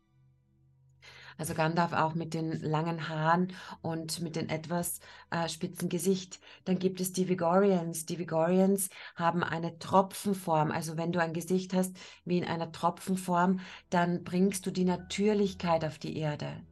Also 1.37 1.55
Gandalf 1.55 1.93
auch 1.93 2.15
mit 2.15 2.35
den 2.35 2.61
langen 2.63 3.09
Haaren 3.09 3.53
und 3.83 4.21
mit 4.21 4.37
dem 4.37 4.49
etwas 4.49 5.01
äh, 5.31 5.49
spitzen 5.49 5.89
Gesicht. 5.89 6.41
Dann 6.65 6.79
gibt 6.79 7.01
es 7.01 7.13
die 7.13 7.29
Vigorians. 7.29 8.07
Die 8.07 8.19
Vigorians 8.19 8.89
haben 9.17 9.43
eine 9.43 9.79
Tropfenform. 9.79 10.71
Also 10.71 10.97
wenn 10.97 11.13
du 11.13 11.21
ein 11.21 11.33
Gesicht 11.33 11.75
hast 11.75 11.97
wie 12.25 12.39
in 12.39 12.45
einer 12.45 12.73
Tropfenform, 12.73 13.61
dann 13.91 14.25
bringst 14.25 14.67
du 14.67 14.71
die 14.71 14.85
Natürlichkeit 14.85 15.85
auf 15.85 15.99
die 15.99 16.17
Erde. 16.19 16.63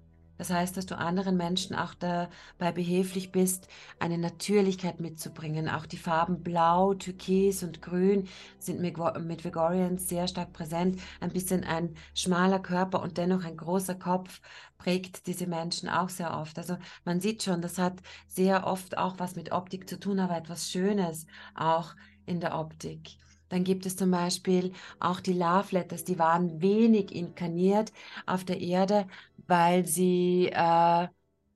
Das 0.42 0.50
heißt, 0.50 0.76
dass 0.76 0.86
du 0.86 0.98
anderen 0.98 1.36
Menschen 1.36 1.76
auch 1.76 1.94
dabei 1.94 2.72
behilflich 2.72 3.30
bist, 3.30 3.68
eine 4.00 4.18
Natürlichkeit 4.18 4.98
mitzubringen. 4.98 5.68
Auch 5.68 5.86
die 5.86 5.96
Farben 5.96 6.42
Blau, 6.42 6.94
Türkis 6.94 7.62
und 7.62 7.80
Grün 7.80 8.26
sind 8.58 8.80
mit, 8.80 8.98
Vigorians 8.98 10.08
sehr 10.08 10.26
stark 10.26 10.52
präsent. 10.52 11.00
Ein 11.20 11.30
bisschen 11.30 11.62
ein 11.62 11.94
schmaler 12.12 12.58
Körper 12.58 13.02
und 13.02 13.18
dennoch 13.18 13.44
ein 13.44 13.56
großer 13.56 13.94
Kopf 13.94 14.40
prägt 14.78 15.28
diese 15.28 15.46
Menschen 15.46 15.88
auch 15.88 16.08
sehr 16.08 16.36
oft. 16.36 16.58
Also 16.58 16.76
man 17.04 17.20
sieht 17.20 17.44
schon, 17.44 17.62
das 17.62 17.78
hat 17.78 18.00
sehr 18.26 18.66
oft 18.66 18.98
auch 18.98 19.20
was 19.20 19.36
mit 19.36 19.52
Optik 19.52 19.88
zu 19.88 20.00
tun, 20.00 20.18
aber 20.18 20.36
etwas 20.36 20.68
Schönes 20.72 21.24
auch 21.54 21.94
in 22.26 22.40
der 22.40 22.58
Optik. 22.58 23.16
Dann 23.52 23.64
gibt 23.64 23.84
es 23.84 23.96
zum 23.96 24.10
Beispiel 24.10 24.72
auch 24.98 25.20
die 25.20 25.34
Love 25.34 25.68
Letters, 25.72 26.04
die 26.04 26.18
waren 26.18 26.62
wenig 26.62 27.14
inkarniert 27.14 27.92
auf 28.24 28.44
der 28.44 28.62
Erde, 28.62 29.06
weil 29.52 29.84
sie 29.84 30.46
äh, 30.46 31.08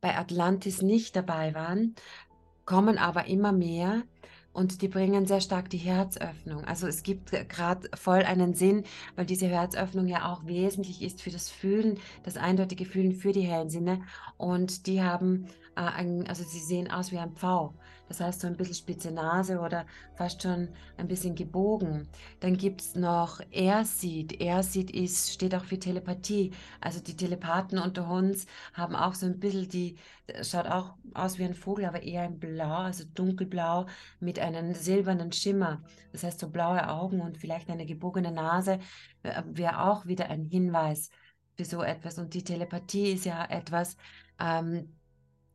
bei 0.03 0.19
Atlantis 0.19 0.83
nicht 0.83 1.17
dabei 1.17 1.55
waren, 1.55 1.95
kommen 2.67 2.99
aber 2.99 3.27
immer 3.27 3.53
mehr 3.53 4.03
und 4.53 4.83
die 4.83 4.89
bringen 4.89 5.25
sehr 5.25 5.41
stark 5.41 5.71
die 5.71 5.79
Herzöffnung. 5.79 6.63
Also 6.67 6.87
es 6.87 7.03
gibt 7.03 7.31
gerade 7.49 7.89
voll 7.95 8.23
einen 8.25 8.53
Sinn, 8.53 8.85
weil 9.15 9.25
diese 9.25 9.47
Herzöffnung 9.47 10.09
ja 10.09 10.31
auch 10.31 10.45
wesentlich 10.45 11.01
ist 11.01 11.23
für 11.23 11.31
das 11.31 11.49
Fühlen, 11.49 11.99
das 12.23 12.37
eindeutige 12.37 12.85
Fühlen 12.85 13.13
für 13.13 13.33
die 13.33 13.41
hellen 13.41 13.71
Sinne. 13.71 14.03
Und 14.37 14.87
die 14.87 15.03
haben, 15.03 15.47
äh, 15.75 15.81
ein, 15.81 16.29
also 16.29 16.45
sie 16.45 16.61
sehen 16.61 16.91
aus 16.91 17.13
wie 17.13 17.19
ein 17.19 17.33
Pfau. 17.33 17.73
Das 18.09 18.21
heißt 18.21 18.41
so 18.41 18.47
ein 18.47 18.57
bisschen 18.57 18.75
spitze 18.75 19.11
Nase 19.11 19.59
oder 19.61 19.87
fast 20.15 20.43
schon 20.43 20.69
ein 20.97 21.09
bisschen 21.09 21.35
gebogen. 21.35 22.09
Dann 22.41 22.57
gibt 22.57 22.81
es 22.81 22.95
noch 22.95 23.41
Airseed. 23.51 24.41
Airseed 24.41 24.91
ist, 24.91 25.33
steht 25.33 25.55
auch 25.55 25.65
für 25.65 25.79
Telepathie. 25.79 26.53
Also 26.81 27.01
die 27.01 27.17
Telepathen 27.17 27.79
unter 27.79 28.09
uns 28.09 28.47
haben 28.75 28.95
auch 28.95 29.15
so 29.15 29.27
ein 29.27 29.41
bisschen 29.41 29.69
die, 29.69 29.97
schaut 30.43 30.67
auch 30.67 30.95
aus 31.15 31.39
wie 31.39 31.45
ein 31.45 31.55
Vogel, 31.55 31.87
aber 31.87 32.03
eher 32.03 32.25
in 32.25 32.39
Blau, 32.39 32.83
also 32.83 33.05
dunkelblau 33.15 33.87
mit 34.21 34.39
einem 34.39 34.75
silbernen 34.75 35.33
Schimmer. 35.33 35.83
Das 36.13 36.23
heißt 36.23 36.41
so 36.41 36.49
blaue 36.49 36.89
Augen 36.89 37.21
und 37.21 37.39
vielleicht 37.39 37.71
eine 37.71 37.87
gebogene 37.87 38.33
Nase 38.33 38.79
äh, 39.23 39.43
wäre 39.47 39.83
auch 39.83 40.07
wieder 40.07 40.31
ein 40.31 40.45
Hinweis 40.45 41.11
für 41.57 41.65
so 41.65 41.83
etwas. 41.83 42.19
Und 42.19 42.35
die 42.35 42.45
Telepathie 42.45 43.13
ist 43.13 43.25
ja 43.25 43.45
etwas, 43.45 43.97
ähm, 44.39 44.97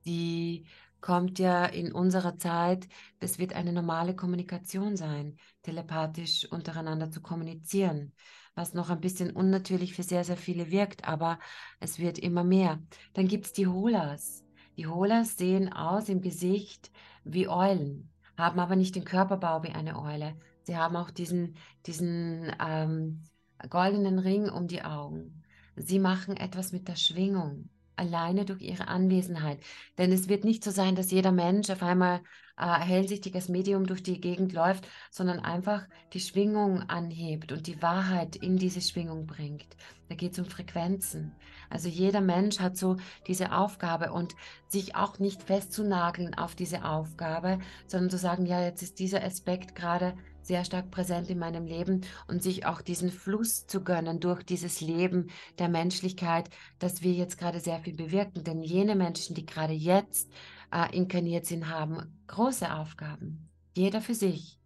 die 0.06 0.66
kommt 1.02 1.40
ja 1.40 1.66
in 1.66 1.92
unserer 1.92 2.38
Zeit, 2.38 2.88
das 3.20 3.40
wird 3.40 3.54
eine 3.54 3.74
normale 3.74 4.16
Kommunikation 4.16 4.96
sein, 4.96 5.38
telepathisch 5.64 6.46
untereinander 6.52 7.12
zu 7.12 7.22
kommunizieren, 7.22 8.14
was 8.56 8.74
noch 8.74 8.90
ein 8.90 9.02
bisschen 9.02 9.32
unnatürlich 9.32 9.94
für 9.94 10.04
sehr, 10.04 10.24
sehr 10.24 10.38
viele 10.38 10.72
wirkt, 10.72 11.08
aber 11.08 11.40
es 11.80 12.00
wird 12.00 12.20
immer 12.20 12.44
mehr. 12.44 12.80
Dann 13.14 13.28
gibt 13.28 13.46
es 13.48 13.54
die 13.54 13.68
Holas. 13.68 14.44
Die 14.78 14.88
Holas 14.88 15.38
sehen 15.38 15.74
aus 15.74 16.08
im 16.08 16.22
Gesicht 16.22 16.92
wie 17.24 17.48
Eulen, 17.48 18.10
haben 18.38 18.60
aber 18.60 18.76
nicht 18.76 18.96
den 18.96 19.04
Körperbau 19.04 19.64
wie 19.64 19.72
eine 19.72 20.00
Eule. 20.00 20.36
Sie 20.64 20.78
haben 20.78 20.96
auch 20.96 21.12
diesen, 21.12 21.56
diesen 21.86 22.52
ähm, 22.64 23.24
goldenen 23.70 24.20
Ring 24.20 24.50
um 24.50 24.68
die 24.68 24.84
Augen. 24.84 25.44
Sie 25.76 26.00
machen 26.00 26.38
etwas 26.38 26.72
mit 26.72 26.88
der 26.88 26.96
Schwingung 26.96 27.70
alleine 27.96 28.46
durch 28.46 28.62
ihre 28.62 28.88
Anwesenheit. 28.88 29.60
Denn 29.98 30.12
es 30.12 30.30
wird 30.30 30.44
nicht 30.44 30.64
so 30.64 30.72
sein, 30.72 30.96
dass 30.96 31.12
jeder 31.12 31.32
Mensch 31.32 31.70
auf 31.70 31.84
einmal 31.84 32.22
äh, 32.58 32.80
hellsichtiges 32.80 33.50
Medium 33.50 33.86
durch 33.88 34.04
die 34.04 34.22
Gegend 34.22 34.54
läuft, 34.54 34.88
sondern 35.10 35.40
einfach 35.40 35.88
die 36.14 36.20
Schwingung 36.20 36.82
anhebt 36.90 37.52
und 37.52 37.68
die 37.68 37.82
Wahrheit 37.82 38.36
in 38.36 38.58
diese 38.58 38.82
Schwingung 38.82 39.26
bringt. 39.26 39.76
Da 40.10 40.16
geht 40.16 40.34
es 40.34 40.40
um 40.40 40.46
Frequenzen. 40.46 41.36
Also 41.70 41.88
jeder 41.88 42.22
Mensch 42.22 42.60
hat 42.60 42.78
so 42.78 42.98
diese 43.28 43.54
Aufgabe 43.54 44.12
und 44.12 44.36
sich 44.68 44.96
auch 44.96 45.20
nicht 45.20 45.42
festzunageln 45.44 46.34
auf 46.38 46.54
diese 46.54 46.86
Aufgabe, 46.86 47.60
sondern 47.88 48.10
zu 48.10 48.18
sagen, 48.18 48.46
ja, 48.46 48.62
jetzt 48.62 48.84
ist 48.84 49.00
dieser 49.00 49.24
Aspekt 49.24 49.74
gerade 49.74 50.14
sehr 50.44 50.64
stark 50.66 50.92
präsent 50.92 51.30
in 51.30 51.40
meinem 51.40 51.66
Leben 51.66 52.02
und 52.28 52.44
sich 52.44 52.66
auch 52.66 52.82
diesen 52.82 53.12
Fluss 53.12 53.68
zu 53.68 53.84
gönnen 53.84 54.20
durch 54.20 54.44
dieses 54.44 54.82
Leben 54.82 55.30
der 55.60 55.70
Menschlichkeit, 55.70 56.50
dass 56.80 57.02
wir 57.02 57.14
jetzt 57.14 57.38
gerade 57.38 57.60
sehr 57.60 57.80
viel 57.80 57.96
bewirken. 57.96 58.44
Denn 58.44 58.62
jene 58.62 58.96
Menschen, 58.96 59.36
die 59.36 59.46
gerade 59.46 59.74
jetzt 59.74 60.32
äh, 60.72 60.96
inkarniert 60.96 61.46
sind, 61.46 61.70
haben 61.70 62.20
große 62.28 62.74
Aufgaben. 62.74 63.50
Jeder 63.76 64.02
für 64.02 64.16
sich. 64.16 64.61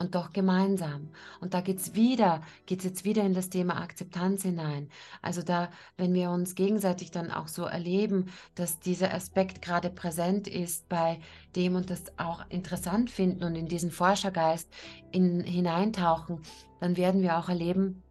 Und 0.00 0.14
doch 0.14 0.32
gemeinsam. 0.32 1.10
Und 1.40 1.52
da 1.54 1.60
geht's 1.60 1.94
wieder, 1.94 2.40
geht's 2.66 2.84
jetzt 2.84 3.04
wieder 3.04 3.22
in 3.22 3.34
das 3.34 3.50
Thema 3.50 3.80
Akzeptanz 3.80 4.42
hinein. 4.42 4.88
Also 5.20 5.42
da, 5.42 5.70
wenn 5.98 6.14
wir 6.14 6.30
uns 6.30 6.54
gegenseitig 6.54 7.10
dann 7.10 7.30
auch 7.30 7.48
so 7.48 7.64
erleben, 7.64 8.32
dass 8.54 8.80
dieser 8.80 9.12
Aspekt 9.12 9.60
gerade 9.60 9.90
präsent 9.90 10.48
ist 10.48 10.88
bei 10.88 11.20
dem 11.54 11.76
und 11.76 11.90
das 11.90 12.18
auch 12.18 12.44
interessant 12.48 13.10
finden 13.10 13.44
und 13.44 13.54
in 13.54 13.68
diesen 13.68 13.90
Forschergeist 13.90 14.68
in, 15.12 15.42
hineintauchen, 15.44 16.40
dann 16.80 16.96
werden 16.96 17.20
wir 17.20 17.38
auch 17.38 17.50
erleben, 17.50 18.02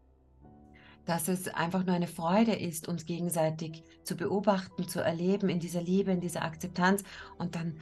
dass 1.07 1.27
es 1.27 1.47
einfach 1.47 1.87
nur 1.87 1.95
eine 1.95 2.05
Freude 2.05 2.53
ist, 2.53 2.87
uns 2.87 3.07
gegenseitig 3.07 3.83
zu 4.03 4.15
beobachten, 4.15 4.87
zu 4.87 4.99
erleben 4.99 5.49
in 5.49 5.59
dieser 5.59 5.81
Liebe, 5.81 6.11
in 6.11 6.21
dieser 6.21 6.43
Akzeptanz 6.43 7.03
und 7.39 7.55
dann 7.55 7.79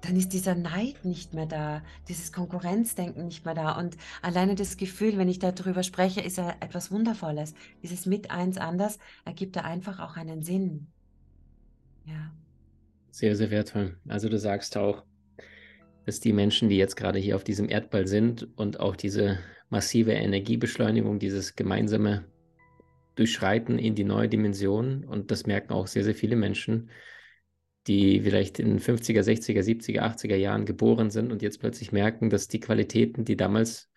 dann 0.00 0.16
ist 0.16 0.32
dieser 0.32 0.54
Neid 0.54 1.04
nicht 1.04 1.34
mehr 1.34 1.46
da, 1.46 1.82
dieses 2.08 2.32
Konkurrenzdenken 2.32 3.24
nicht 3.24 3.44
mehr 3.44 3.54
da. 3.54 3.78
Und 3.78 3.96
alleine 4.22 4.54
das 4.54 4.76
Gefühl, 4.76 5.18
wenn 5.18 5.28
ich 5.28 5.38
darüber 5.38 5.82
spreche, 5.82 6.20
ist 6.20 6.38
ja 6.38 6.54
etwas 6.60 6.90
Wundervolles. 6.90 7.54
Dieses 7.82 8.06
mit 8.06 8.30
eins 8.30 8.58
anders 8.58 8.98
ergibt 9.24 9.56
da 9.56 9.62
einfach 9.62 9.98
auch 9.98 10.16
einen 10.16 10.42
Sinn. 10.42 10.86
Ja. 12.04 12.32
Sehr, 13.10 13.34
sehr 13.34 13.50
wertvoll. 13.50 13.96
Also 14.06 14.28
du 14.28 14.38
sagst 14.38 14.76
auch, 14.76 15.02
dass 16.06 16.20
die 16.20 16.32
Menschen, 16.32 16.68
die 16.68 16.76
jetzt 16.76 16.96
gerade 16.96 17.18
hier 17.18 17.36
auf 17.36 17.44
diesem 17.44 17.68
Erdball 17.68 18.06
sind 18.06 18.48
und 18.56 18.80
auch 18.80 18.96
diese 18.96 19.38
massive 19.68 20.12
Energiebeschleunigung, 20.12 21.18
dieses 21.18 21.56
gemeinsame 21.56 22.24
Durchschreiten 23.16 23.78
in 23.78 23.94
die 23.94 24.04
neue 24.04 24.28
Dimension, 24.28 25.04
und 25.04 25.30
das 25.30 25.44
merken 25.44 25.72
auch 25.72 25.88
sehr, 25.88 26.04
sehr 26.04 26.14
viele 26.14 26.36
Menschen, 26.36 26.88
die 27.88 28.20
vielleicht 28.20 28.58
in 28.58 28.78
50er, 28.78 29.22
60er, 29.22 29.62
70er, 29.62 30.00
80er 30.00 30.36
Jahren 30.36 30.66
geboren 30.66 31.10
sind 31.10 31.32
und 31.32 31.42
jetzt 31.42 31.58
plötzlich 31.58 31.90
merken, 31.90 32.30
dass 32.30 32.48
die 32.48 32.60
Qualitäten, 32.60 33.24
die 33.24 33.36
damals 33.36 33.90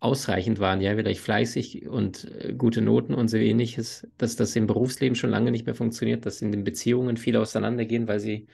ausreichend 0.00 0.58
waren, 0.60 0.80
ja, 0.80 0.94
vielleicht 0.94 1.20
fleißig 1.20 1.88
und 1.88 2.24
äh, 2.40 2.54
gute 2.54 2.80
Noten 2.80 3.14
und 3.14 3.28
so 3.28 3.36
ähnliches, 3.36 4.08
dass 4.16 4.36
das 4.36 4.56
im 4.56 4.66
Berufsleben 4.66 5.16
schon 5.16 5.30
lange 5.30 5.50
nicht 5.50 5.66
mehr 5.66 5.74
funktioniert, 5.74 6.24
dass 6.24 6.40
in 6.40 6.52
den 6.52 6.64
Beziehungen 6.64 7.16
viele 7.16 7.40
auseinandergehen, 7.40 8.08
weil 8.08 8.20
sie 8.20 8.46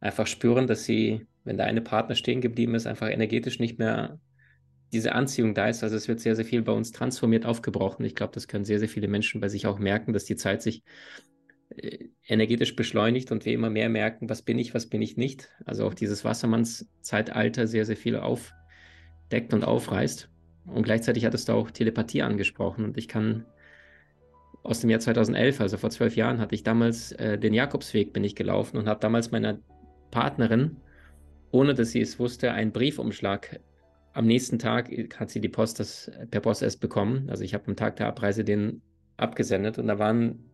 einfach 0.00 0.26
spüren, 0.26 0.66
dass 0.66 0.84
sie, 0.84 1.26
wenn 1.44 1.56
der 1.56 1.66
eine 1.66 1.80
Partner 1.80 2.14
stehen 2.14 2.40
geblieben 2.40 2.74
ist, 2.74 2.86
einfach 2.86 3.08
energetisch 3.08 3.58
nicht 3.58 3.78
mehr 3.78 4.20
diese 4.92 5.14
Anziehung 5.14 5.54
da 5.54 5.68
ist. 5.68 5.82
Also 5.82 5.96
es 5.96 6.08
wird 6.08 6.20
sehr, 6.20 6.36
sehr 6.36 6.44
viel 6.44 6.62
bei 6.62 6.72
uns 6.72 6.92
transformiert 6.92 7.46
aufgebrochen. 7.46 8.04
Ich 8.04 8.14
glaube, 8.14 8.34
das 8.34 8.46
können 8.46 8.64
sehr, 8.64 8.78
sehr 8.78 8.88
viele 8.88 9.08
Menschen 9.08 9.40
bei 9.40 9.48
sich 9.48 9.66
auch 9.66 9.78
merken, 9.78 10.12
dass 10.12 10.24
die 10.24 10.36
Zeit 10.36 10.62
sich 10.62 10.82
energetisch 12.26 12.76
beschleunigt 12.76 13.30
und 13.32 13.44
wir 13.44 13.52
immer 13.52 13.70
mehr 13.70 13.88
merken, 13.88 14.28
was 14.28 14.42
bin 14.42 14.58
ich, 14.58 14.74
was 14.74 14.86
bin 14.86 15.02
ich 15.02 15.16
nicht. 15.16 15.50
Also 15.64 15.86
auch 15.86 15.94
dieses 15.94 16.24
Wassermannszeitalter 16.24 17.66
sehr, 17.66 17.84
sehr 17.84 17.96
viel 17.96 18.16
aufdeckt 18.16 19.52
und 19.52 19.64
aufreißt. 19.64 20.28
Und 20.66 20.82
gleichzeitig 20.82 21.24
hattest 21.24 21.48
du 21.48 21.52
auch 21.52 21.70
Telepathie 21.70 22.22
angesprochen 22.22 22.84
und 22.84 22.98
ich 22.98 23.08
kann 23.08 23.46
aus 24.66 24.80
dem 24.80 24.90
Jahr 24.90 25.00
2011, 25.00 25.60
also 25.60 25.78
vor 25.78 25.90
zwölf 25.90 26.16
Jahren, 26.16 26.40
hatte 26.40 26.54
ich 26.54 26.64
damals 26.64 27.12
äh, 27.12 27.38
den 27.38 27.54
Jakobsweg 27.54 28.12
bin 28.12 28.24
ich 28.24 28.34
gelaufen 28.34 28.76
und 28.76 28.88
habe 28.88 28.98
damals 28.98 29.30
meiner 29.30 29.60
Partnerin, 30.10 30.76
ohne 31.52 31.74
dass 31.74 31.92
sie 31.92 32.00
es 32.00 32.18
wusste, 32.18 32.52
einen 32.52 32.72
Briefumschlag. 32.72 33.60
Am 34.12 34.26
nächsten 34.26 34.58
Tag 34.58 34.90
hat 35.18 35.30
sie 35.30 35.40
die 35.40 35.48
Post 35.48 35.78
das, 35.78 36.10
per 36.30 36.40
Post 36.40 36.62
erst 36.62 36.80
bekommen. 36.80 37.28
Also 37.30 37.44
ich 37.44 37.54
habe 37.54 37.68
am 37.68 37.76
Tag 37.76 37.96
der 37.96 38.08
Abreise 38.08 38.44
den 38.44 38.82
abgesendet 39.16 39.78
und 39.78 39.86
da 39.86 39.98
waren 39.98 40.50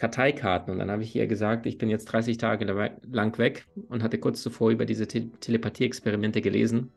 Karteikarten. 0.00 0.72
Und 0.72 0.78
dann 0.78 0.90
habe 0.90 1.02
ich 1.02 1.14
ihr 1.14 1.26
gesagt, 1.26 1.66
ich 1.66 1.76
bin 1.78 1.90
jetzt 1.90 2.06
30 2.06 2.38
Tage 2.38 2.64
lang 2.64 3.38
weg 3.38 3.66
und 3.88 4.02
hatte 4.02 4.18
kurz 4.18 4.42
zuvor 4.42 4.70
über 4.70 4.86
diese 4.86 5.06
Te 5.06 5.30
Telepathie-Experimente 5.40 6.40
gelesen 6.40 6.90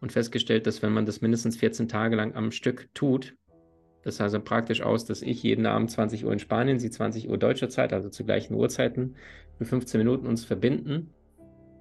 und 0.00 0.12
festgestellt, 0.12 0.66
dass 0.66 0.80
wenn 0.80 0.92
man 0.92 1.06
das 1.06 1.20
mindestens 1.20 1.56
14 1.56 1.88
Tage 1.88 2.16
lang 2.16 2.34
am 2.36 2.52
Stück 2.52 2.88
tut, 2.94 3.34
das 4.02 4.16
sah 4.16 4.24
also 4.24 4.40
praktisch 4.40 4.80
aus, 4.80 5.04
dass 5.04 5.22
ich 5.22 5.42
jeden 5.42 5.66
Abend 5.66 5.90
20 5.90 6.24
Uhr 6.24 6.32
in 6.32 6.38
Spanien, 6.38 6.78
sie 6.78 6.90
20 6.90 7.28
Uhr 7.28 7.36
deutscher 7.36 7.68
Zeit, 7.68 7.92
also 7.92 8.08
zu 8.08 8.24
gleichen 8.24 8.54
Uhrzeiten, 8.54 9.16
für 9.58 9.64
15 9.66 9.98
Minuten 9.98 10.26
uns 10.26 10.44
verbinden 10.44 11.12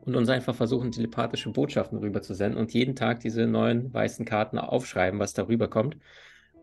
und 0.02 0.16
uns 0.16 0.30
einfach 0.30 0.56
versuchen, 0.56 0.92
telepathische 0.92 1.52
Botschaften 1.52 2.00
rüberzusenden 2.00 2.60
und 2.60 2.74
jeden 2.74 2.96
Tag 2.96 3.20
diese 3.20 3.46
neuen 3.46 3.94
weißen 3.94 4.26
Karten 4.26 4.58
aufschreiben, 4.58 5.20
was 5.20 5.34
darüber 5.34 5.70
kommt. 5.70 5.96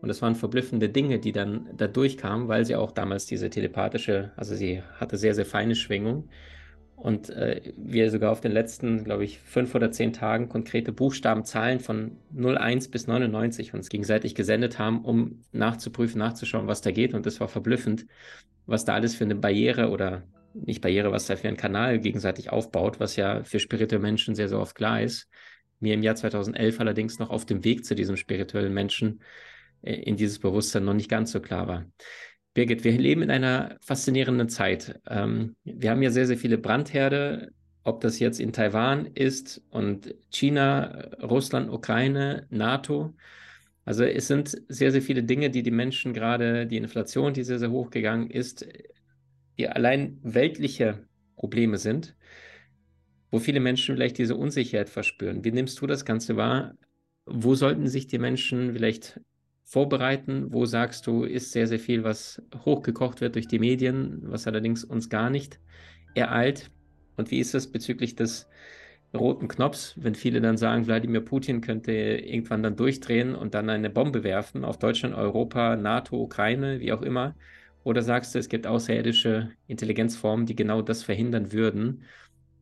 Und 0.01 0.09
es 0.09 0.21
waren 0.21 0.35
verblüffende 0.35 0.89
Dinge, 0.89 1.19
die 1.19 1.31
dann 1.31 1.69
da 1.75 1.87
durchkamen, 1.87 2.47
weil 2.47 2.65
sie 2.65 2.75
auch 2.75 2.91
damals 2.91 3.25
diese 3.25 3.49
telepathische, 3.49 4.31
also 4.35 4.55
sie 4.55 4.81
hatte 4.99 5.17
sehr, 5.17 5.33
sehr 5.33 5.45
feine 5.45 5.75
Schwingung. 5.75 6.29
Und 6.95 7.29
äh, 7.29 7.61
wir 7.77 8.09
sogar 8.09 8.31
auf 8.31 8.41
den 8.41 8.51
letzten, 8.51 9.03
glaube 9.03 9.23
ich, 9.23 9.39
fünf 9.39 9.75
oder 9.75 9.91
zehn 9.91 10.13
Tagen 10.13 10.49
konkrete 10.49 10.91
Buchstabenzahlen 10.91 11.79
von 11.79 12.17
01 12.35 12.89
bis 12.89 13.05
99 13.05 13.75
uns 13.75 13.89
gegenseitig 13.89 14.33
gesendet 14.33 14.79
haben, 14.79 15.05
um 15.05 15.43
nachzuprüfen, 15.51 16.17
nachzuschauen, 16.17 16.65
was 16.65 16.81
da 16.81 16.89
geht. 16.89 17.13
Und 17.13 17.27
das 17.27 17.39
war 17.39 17.49
verblüffend, 17.49 18.07
was 18.65 18.83
da 18.83 18.95
alles 18.95 19.15
für 19.15 19.25
eine 19.25 19.35
Barriere 19.35 19.89
oder 19.89 20.23
nicht 20.53 20.81
Barriere, 20.81 21.11
was 21.11 21.27
da 21.27 21.35
für 21.35 21.47
ein 21.47 21.57
Kanal 21.57 21.99
gegenseitig 21.99 22.51
aufbaut, 22.51 22.99
was 22.99 23.15
ja 23.15 23.43
für 23.43 23.59
spirituelle 23.59 24.01
Menschen 24.01 24.33
sehr, 24.33 24.49
sehr 24.49 24.59
oft 24.59 24.75
klar 24.75 25.01
ist. 25.01 25.27
Mir 25.79 25.93
im 25.93 26.01
Jahr 26.01 26.15
2011 26.15 26.79
allerdings 26.79 27.19
noch 27.19 27.29
auf 27.29 27.45
dem 27.45 27.63
Weg 27.63 27.85
zu 27.85 27.93
diesem 27.93 28.17
spirituellen 28.17 28.73
Menschen 28.73 29.21
in 29.87 30.17
dieses 30.17 30.39
Bewusstsein 30.39 30.85
noch 30.85 30.93
nicht 30.93 31.09
ganz 31.09 31.31
so 31.31 31.39
klar 31.39 31.67
war. 31.67 31.85
Birgit, 32.53 32.83
wir 32.83 32.91
leben 32.93 33.21
in 33.21 33.29
einer 33.29 33.77
faszinierenden 33.81 34.49
Zeit. 34.49 34.99
Ähm, 35.07 35.55
wir 35.63 35.91
haben 35.91 36.01
ja 36.01 36.09
sehr, 36.09 36.25
sehr 36.25 36.37
viele 36.37 36.57
Brandherde, 36.57 37.51
ob 37.83 38.01
das 38.01 38.19
jetzt 38.19 38.39
in 38.39 38.51
Taiwan 38.51 39.05
ist 39.05 39.61
und 39.69 40.15
China, 40.31 41.07
Russland, 41.21 41.69
Ukraine, 41.69 42.47
NATO. 42.49 43.13
Also 43.85 44.03
es 44.03 44.27
sind 44.27 44.61
sehr, 44.67 44.91
sehr 44.91 45.01
viele 45.01 45.23
Dinge, 45.23 45.49
die 45.49 45.63
die 45.63 45.71
Menschen 45.71 46.13
gerade, 46.13 46.67
die 46.67 46.77
Inflation, 46.77 47.33
die 47.33 47.43
sehr, 47.43 47.59
sehr 47.59 47.71
hoch 47.71 47.91
gegangen 47.91 48.29
ist, 48.29 48.67
die 49.57 49.69
allein 49.69 50.19
weltliche 50.23 51.05
Probleme 51.35 51.77
sind, 51.77 52.15
wo 53.31 53.39
viele 53.39 53.59
Menschen 53.59 53.95
vielleicht 53.95 54.17
diese 54.17 54.35
Unsicherheit 54.35 54.89
verspüren. 54.89 55.45
Wie 55.45 55.51
nimmst 55.51 55.79
du 55.79 55.87
das 55.87 56.05
Ganze 56.05 56.35
wahr? 56.37 56.73
Wo 57.25 57.55
sollten 57.55 57.87
sich 57.87 58.07
die 58.07 58.19
Menschen 58.19 58.73
vielleicht 58.73 59.21
vorbereiten? 59.67 60.53
Wo 60.53 60.65
sagst 60.65 61.05
du, 61.07 61.23
ist 61.23 61.51
sehr, 61.51 61.67
sehr 61.67 61.79
viel, 61.79 62.03
was 62.03 62.41
hochgekocht 62.65 63.21
wird 63.21 63.35
durch 63.35 63.47
die 63.47 63.59
Medien, 63.59 64.21
was 64.23 64.47
allerdings 64.47 64.83
uns 64.83 65.09
gar 65.09 65.29
nicht 65.29 65.59
ereilt? 66.15 66.71
Und 67.17 67.31
wie 67.31 67.39
ist 67.39 67.53
es 67.53 67.69
bezüglich 67.69 68.15
des 68.15 68.47
roten 69.13 69.47
Knopfs, 69.47 69.93
wenn 69.97 70.15
viele 70.15 70.39
dann 70.41 70.57
sagen, 70.57 70.87
Wladimir 70.87 71.21
Putin 71.21 71.61
könnte 71.61 71.91
irgendwann 71.91 72.63
dann 72.63 72.75
durchdrehen 72.77 73.35
und 73.35 73.53
dann 73.53 73.69
eine 73.69 73.89
Bombe 73.89 74.23
werfen 74.23 74.63
auf 74.63 74.79
Deutschland, 74.79 75.15
Europa, 75.15 75.75
NATO, 75.75 76.21
Ukraine, 76.21 76.79
wie 76.79 76.93
auch 76.93 77.01
immer? 77.01 77.35
Oder 77.83 78.01
sagst 78.01 78.35
du, 78.35 78.39
es 78.39 78.49
gibt 78.49 78.67
außerirdische 78.67 79.51
Intelligenzformen, 79.67 80.45
die 80.45 80.55
genau 80.55 80.81
das 80.81 81.03
verhindern 81.03 81.51
würden? 81.51 82.03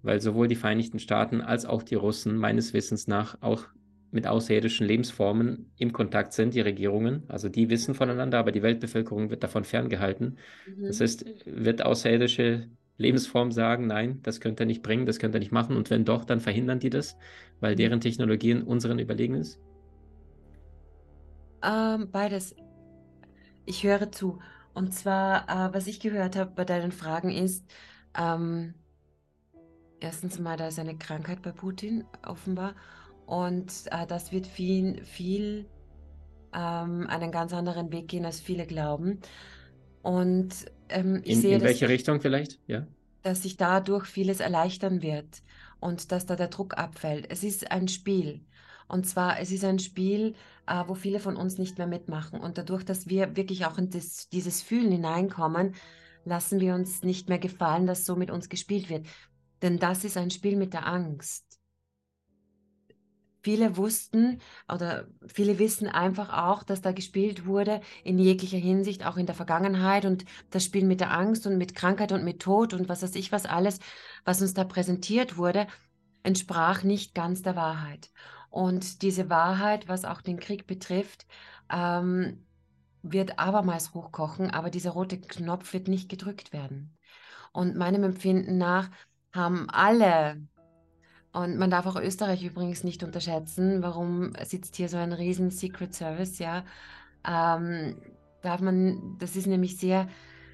Weil 0.02 0.22
sowohl 0.22 0.48
die 0.48 0.56
Vereinigten 0.56 1.00
Staaten 1.00 1.42
als 1.42 1.66
auch 1.66 1.84
die 1.84 1.96
Russen 1.96 2.38
meines 2.38 2.74
Wissens 2.74 3.08
nach 3.08 3.42
auch 3.42 3.68
mit 4.12 4.28
außerirdischen 4.28 4.88
Lebensformen 4.88 5.72
im 5.78 5.92
Kontakt 5.92 6.34
sind, 6.34 6.54
die 6.54 6.62
Regierungen. 6.62 7.24
Also 7.28 7.50
die 7.50 7.70
wissen 7.70 7.96
voneinander, 7.96 8.40
aber 8.40 8.52
die 8.52 8.62
Weltbevölkerung 8.62 9.30
wird 9.30 9.44
davon 9.44 9.64
ferngehalten. 9.64 10.38
Mhm. 10.68 10.86
Das 10.88 11.02
heißt, 11.02 11.26
wird 11.46 11.84
außerirdische 11.84 12.70
Lebensform 12.98 13.52
sagen, 13.52 13.88
nein, 13.88 14.20
das 14.24 14.40
könnt 14.40 14.60
ihr 14.60 14.66
nicht 14.66 14.84
bringen, 14.84 15.06
das 15.06 15.20
könnt 15.20 15.36
ihr 15.36 15.40
nicht 15.40 15.52
machen. 15.52 15.76
Und 15.76 15.90
wenn 15.90 16.06
doch, 16.06 16.24
dann 16.24 16.40
verhindern 16.40 16.80
die 16.80 16.90
das, 16.90 17.18
weil 17.60 17.74
mhm. 17.74 17.78
deren 17.78 18.02
Technologien 18.02 18.64
unseren 18.64 19.00
überlegen 19.00 19.36
ist? 19.36 19.60
Ähm, 21.62 22.10
beides. 22.12 22.56
Ich 23.66 23.84
höre 23.84 24.12
zu. 24.12 24.40
Und 24.74 24.94
zwar, 24.94 25.50
äh, 25.50 25.74
was 25.74 25.88
ich 25.88 26.00
gehört 26.00 26.36
habe 26.36 26.52
bei 26.56 26.66
deinen 26.66 26.92
Fragen 26.92 27.32
ist, 27.32 27.66
ähm, 28.18 28.76
erstens 30.00 30.40
mal, 30.40 30.58
da 30.58 30.68
ist 30.68 30.80
eine 30.80 30.98
Krankheit 30.98 31.42
bei 31.42 31.52
Putin 31.52 32.04
offenbar. 32.26 32.76
Und 33.26 33.72
äh, 33.92 34.06
das 34.08 34.32
wird 34.32 34.48
viel, 34.48 35.04
viel 35.04 35.66
ähm, 36.54 37.08
einen 37.08 37.32
ganz 37.32 37.54
anderen 37.54 37.92
Weg 37.92 38.08
gehen, 38.08 38.26
als 38.26 38.40
viele 38.40 38.66
glauben. 38.66 39.20
Und 40.02 40.54
ähm, 40.90 41.22
ich 41.24 41.34
in, 41.36 41.42
sehe, 41.42 41.56
in 41.56 41.64
welche 41.64 41.90
Richtung 41.90 42.22
vielleicht? 42.22 42.60
Ja. 42.68 42.86
Dass 43.24 43.44
sich 43.44 43.58
dadurch 43.58 44.06
vieles 44.06 44.40
erleichtern 44.40 45.02
wird 45.02 45.42
und 45.80 46.12
dass 46.12 46.26
da 46.26 46.36
der 46.36 46.48
Druck 46.48 46.78
abfällt. 46.78 47.28
Es 47.30 47.44
ist 47.44 47.72
ein 47.72 47.88
Spiel. 47.88 48.42
Und 48.88 49.08
zwar, 49.08 49.40
es 49.40 49.52
ist 49.52 49.64
ein 49.64 49.80
Spiel, 49.80 50.36
äh, 50.68 50.84
wo 50.86 50.94
viele 50.94 51.20
von 51.20 51.36
uns 51.36 51.58
nicht 51.58 51.78
mehr 51.78 51.88
mitmachen. 51.88 52.40
Und 52.40 52.58
dadurch, 52.58 52.86
dass 52.86 53.08
wir 53.08 53.36
wirklich 53.36 53.66
auch 53.66 53.78
in 53.78 53.90
das, 53.90 54.30
dieses 54.30 54.62
Fühlen 54.62 54.92
hineinkommen, 54.92 55.74
lassen 56.24 56.60
wir 56.60 56.76
uns 56.76 57.04
nicht 57.04 57.30
mehr 57.30 57.40
gefallen, 57.40 57.88
dass 57.88 58.06
so 58.06 58.16
mit 58.16 58.32
uns 58.32 58.50
gespielt 58.50 58.90
wird. 58.90 59.08
Denn 59.62 59.80
das 59.80 60.04
ist 60.04 60.18
ein 60.18 60.32
Spiel 60.32 60.56
mit 60.56 60.74
der 60.74 60.86
Angst. 60.88 61.55
Viele 63.46 63.78
wussten 63.78 64.40
oder 64.68 65.06
viele 65.28 65.60
wissen 65.60 65.88
einfach 65.88 66.34
auch, 66.34 66.64
dass 66.64 66.82
da 66.82 66.94
gespielt 66.94 67.46
wurde 67.46 67.80
in 68.04 68.18
jeglicher 68.18 68.58
Hinsicht, 68.58 69.06
auch 69.06 69.18
in 69.18 69.28
der 69.28 69.36
Vergangenheit 69.36 70.06
und 70.06 70.26
das 70.50 70.64
Spiel 70.66 70.84
mit 70.84 71.00
der 71.00 71.12
Angst 71.12 71.46
und 71.46 71.60
mit 71.60 71.76
Krankheit 71.76 72.12
und 72.12 72.24
mit 72.24 72.42
Tod 72.42 72.74
und 72.74 72.90
was 72.90 73.04
weiß 73.04 73.14
ich 73.14 73.32
was 73.32 73.46
alles, 73.46 73.78
was 74.24 74.42
uns 74.42 74.56
da 74.56 74.64
präsentiert 74.64 75.38
wurde, 75.38 75.68
entsprach 76.24 76.82
nicht 76.82 77.14
ganz 77.14 77.44
der 77.44 77.56
Wahrheit. 77.56 78.10
Und 78.50 79.04
diese 79.04 79.30
Wahrheit, 79.30 79.88
was 79.88 80.06
auch 80.06 80.22
den 80.22 80.40
Krieg 80.40 80.66
betrifft, 80.66 81.28
ähm, 81.72 82.48
wird 83.04 83.38
abermals 83.38 83.94
hochkochen, 83.94 84.50
aber 84.50 84.72
dieser 84.72 84.90
rote 84.90 85.22
Knopf 85.22 85.72
wird 85.72 85.88
nicht 85.88 86.10
gedrückt 86.10 86.52
werden. 86.52 86.98
Und 87.54 87.76
meinem 87.76 88.04
Empfinden 88.04 88.58
nach 88.58 88.90
haben 89.32 89.70
alle, 89.70 90.42
und 91.36 91.58
man 91.58 91.70
darf 91.70 91.86
auch 91.86 91.98
Österreich 91.98 92.44
übrigens 92.44 92.86
nicht 92.86 93.04
unterschätzen, 93.04 93.84
warum 93.84 94.32
sitzt 94.46 94.78
hier 94.78 94.88
so 94.88 94.96
ein 94.96 95.12
riesen 95.12 95.52
Secret 95.52 95.94
Service, 95.94 96.40
ja, 96.40 96.64
ähm, 97.28 97.98
darf 98.42 98.62
man, 98.62 99.18
das 99.20 99.36
ist 99.36 99.46
nämlich 99.46 99.76
sehr, 99.76 100.08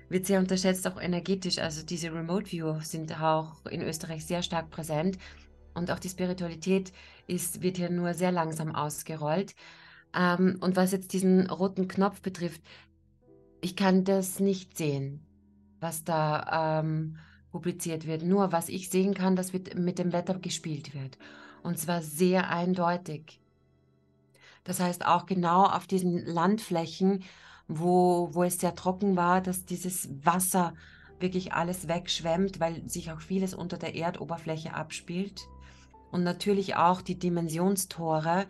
wird 0.09 0.25
sehr 0.25 0.39
unterschätzt, 0.39 0.87
auch 0.87 0.99
energetisch. 0.99 1.59
Also 1.59 1.85
diese 1.85 2.11
Remote 2.11 2.51
View 2.51 2.79
sind 2.81 3.21
auch 3.21 3.63
in 3.67 3.83
Österreich 3.83 4.25
sehr 4.25 4.41
stark 4.41 4.71
präsent. 4.71 5.19
Und 5.75 5.91
auch 5.91 5.99
die 5.99 6.09
Spiritualität 6.09 6.91
ist, 7.27 7.61
wird 7.61 7.77
hier 7.77 7.91
nur 7.91 8.15
sehr 8.15 8.31
langsam 8.31 8.73
ausgerollt. 8.73 9.53
Ähm, 10.15 10.57
und 10.61 10.77
was 10.77 10.93
jetzt 10.93 11.13
diesen 11.13 11.47
roten 11.47 11.87
Knopf 11.87 12.21
betrifft, 12.21 12.61
ich 13.61 13.75
kann 13.75 14.03
das 14.03 14.39
nicht 14.39 14.75
sehen, 14.75 15.23
was 15.79 16.03
da 16.03 16.79
ähm, 16.81 17.19
publiziert 17.51 18.07
wird. 18.07 18.23
Nur 18.23 18.51
was 18.51 18.69
ich 18.69 18.89
sehen 18.89 19.13
kann, 19.13 19.35
dass 19.35 19.53
mit 19.53 19.99
dem 19.99 20.13
Wetter 20.13 20.39
gespielt 20.39 20.93
wird. 20.93 21.17
Und 21.63 21.77
zwar 21.77 22.01
sehr 22.01 22.49
eindeutig. 22.49 23.39
Das 24.63 24.79
heißt 24.79 25.05
auch 25.05 25.25
genau 25.25 25.65
auf 25.65 25.87
diesen 25.87 26.25
Landflächen, 26.25 27.23
wo, 27.67 28.29
wo 28.33 28.43
es 28.43 28.59
sehr 28.59 28.75
trocken 28.75 29.15
war, 29.15 29.41
dass 29.41 29.65
dieses 29.65 30.09
Wasser 30.23 30.73
wirklich 31.19 31.53
alles 31.53 31.87
wegschwemmt, 31.87 32.59
weil 32.59 32.87
sich 32.89 33.11
auch 33.11 33.21
vieles 33.21 33.53
unter 33.53 33.77
der 33.77 33.95
Erdoberfläche 33.95 34.73
abspielt. 34.73 35.47
Und 36.11 36.23
natürlich 36.23 36.75
auch 36.75 37.01
die 37.01 37.17
Dimensionstore 37.17 38.47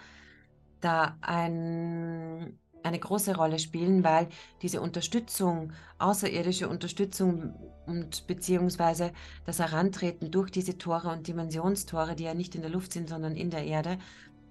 da 0.80 1.18
ein, 1.22 2.58
eine 2.84 3.00
große 3.00 3.36
Rolle 3.36 3.60
spielen, 3.60 4.04
weil 4.04 4.28
diese 4.62 4.82
Unterstützung, 4.82 5.74
außerirdische 6.00 6.68
Unterstützung 6.68 7.54
und 7.86 8.28
beziehungsweise 8.28 9.12
das 9.46 9.60
Herantreten 9.60 10.32
durch 10.32 10.52
diese 10.52 10.78
Tore 10.78 11.10
und 11.10 11.28
Dimensionstore, 11.28 12.16
die 12.16 12.24
ja 12.24 12.34
nicht 12.34 12.56
in 12.56 12.62
der 12.62 12.72
Luft 12.72 12.94
sind, 12.94 13.10
sondern 13.10 13.36
in 13.36 13.50
der 13.50 13.66
Erde, 13.66 13.98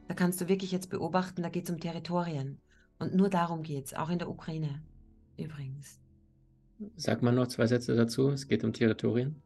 da 0.09 0.15
kannst 0.15 0.41
du 0.41 0.49
wirklich 0.49 0.73
jetzt 0.73 0.91
beobachten, 0.91 1.43
da 1.43 1.49
geht 1.49 1.65
es 1.65 1.71
um 1.71 1.81
Territorien. 1.81 2.59
Und 2.99 3.15
nur 3.15 3.31
darum 3.31 3.63
geht 3.63 3.87
es, 3.87 3.95
auch 3.95 4.11
in 4.11 4.19
der 4.19 4.29
Ukraine 4.29 4.83
übrigens. 5.37 6.01
Sag 6.97 7.23
mal 7.23 7.33
noch 7.33 7.49
zwei 7.49 7.67
Sätze 7.67 7.95
dazu. 7.95 8.31
Es 8.31 8.49
geht 8.49 8.65
um 8.65 8.73
Territorien. 8.73 9.43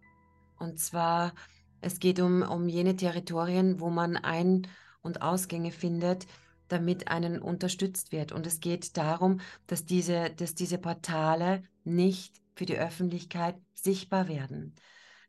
Und 0.59 0.79
zwar, 0.79 1.35
es 1.81 1.99
geht 1.99 2.21
um, 2.21 2.43
um 2.43 2.69
jene 2.69 2.97
Territorien, 2.97 3.81
wo 3.81 3.91
man 3.91 4.17
Ein- 4.17 4.67
und 5.03 5.23
Ausgänge 5.23 5.71
findet, 5.71 6.27
damit 6.69 7.09
einen 7.09 7.41
unterstützt 7.41 8.13
wird. 8.13 8.33
Und 8.33 8.47
es 8.47 8.61
geht 8.61 8.97
darum, 8.97 9.41
dass 9.67 9.85
diese, 9.85 10.31
dass 10.31 10.55
diese 10.55 10.79
Portale 10.79 11.63
nicht 11.85 12.41
für 12.55 12.67
die 12.67 12.79
Öffentlichkeit 12.79 13.57
sichtbar 13.75 14.29
werden. 14.29 14.75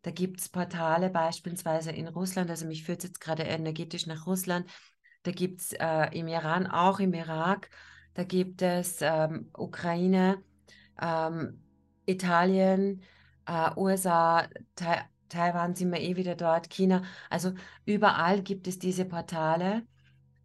Da 0.03 0.11
gibt 0.11 0.39
es 0.39 0.49
Portale 0.49 1.09
beispielsweise 1.09 1.91
in 1.91 2.07
Russland, 2.07 2.49
also 2.49 2.67
mich 2.67 2.83
führt 2.83 3.03
jetzt 3.03 3.19
gerade 3.19 3.43
energetisch 3.43 4.05
nach 4.05 4.27
Russland, 4.27 4.69
da 5.23 5.31
gibt 5.31 5.61
es 5.61 5.73
äh, 5.73 6.09
im 6.15 6.27
Iran, 6.27 6.67
auch 6.67 6.99
im 6.99 7.13
Irak, 7.13 7.71
da 8.13 8.23
gibt 8.23 8.61
es 8.61 8.99
ähm, 9.01 9.49
Ukraine, 9.57 10.43
ähm, 11.01 11.59
Italien, 12.05 13.01
äh, 13.47 13.71
USA, 13.75 14.47
Tai 14.75 15.05
Taiwan 15.27 15.73
sind 15.73 15.91
wir 15.91 15.99
eh 15.99 16.15
wieder 16.15 16.35
dort, 16.35 16.69
China. 16.69 17.01
Also 17.31 17.53
überall 17.83 18.43
gibt 18.43 18.67
es 18.67 18.77
diese 18.77 19.05
Portale 19.05 19.85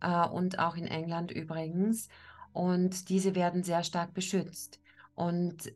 äh, 0.00 0.26
und 0.28 0.58
auch 0.58 0.76
in 0.76 0.86
England 0.86 1.30
übrigens. 1.30 2.08
Und 2.52 3.08
diese 3.08 3.34
werden 3.34 3.62
sehr 3.62 3.84
stark 3.84 4.14
beschützt. 4.14 4.80
Und 5.14 5.72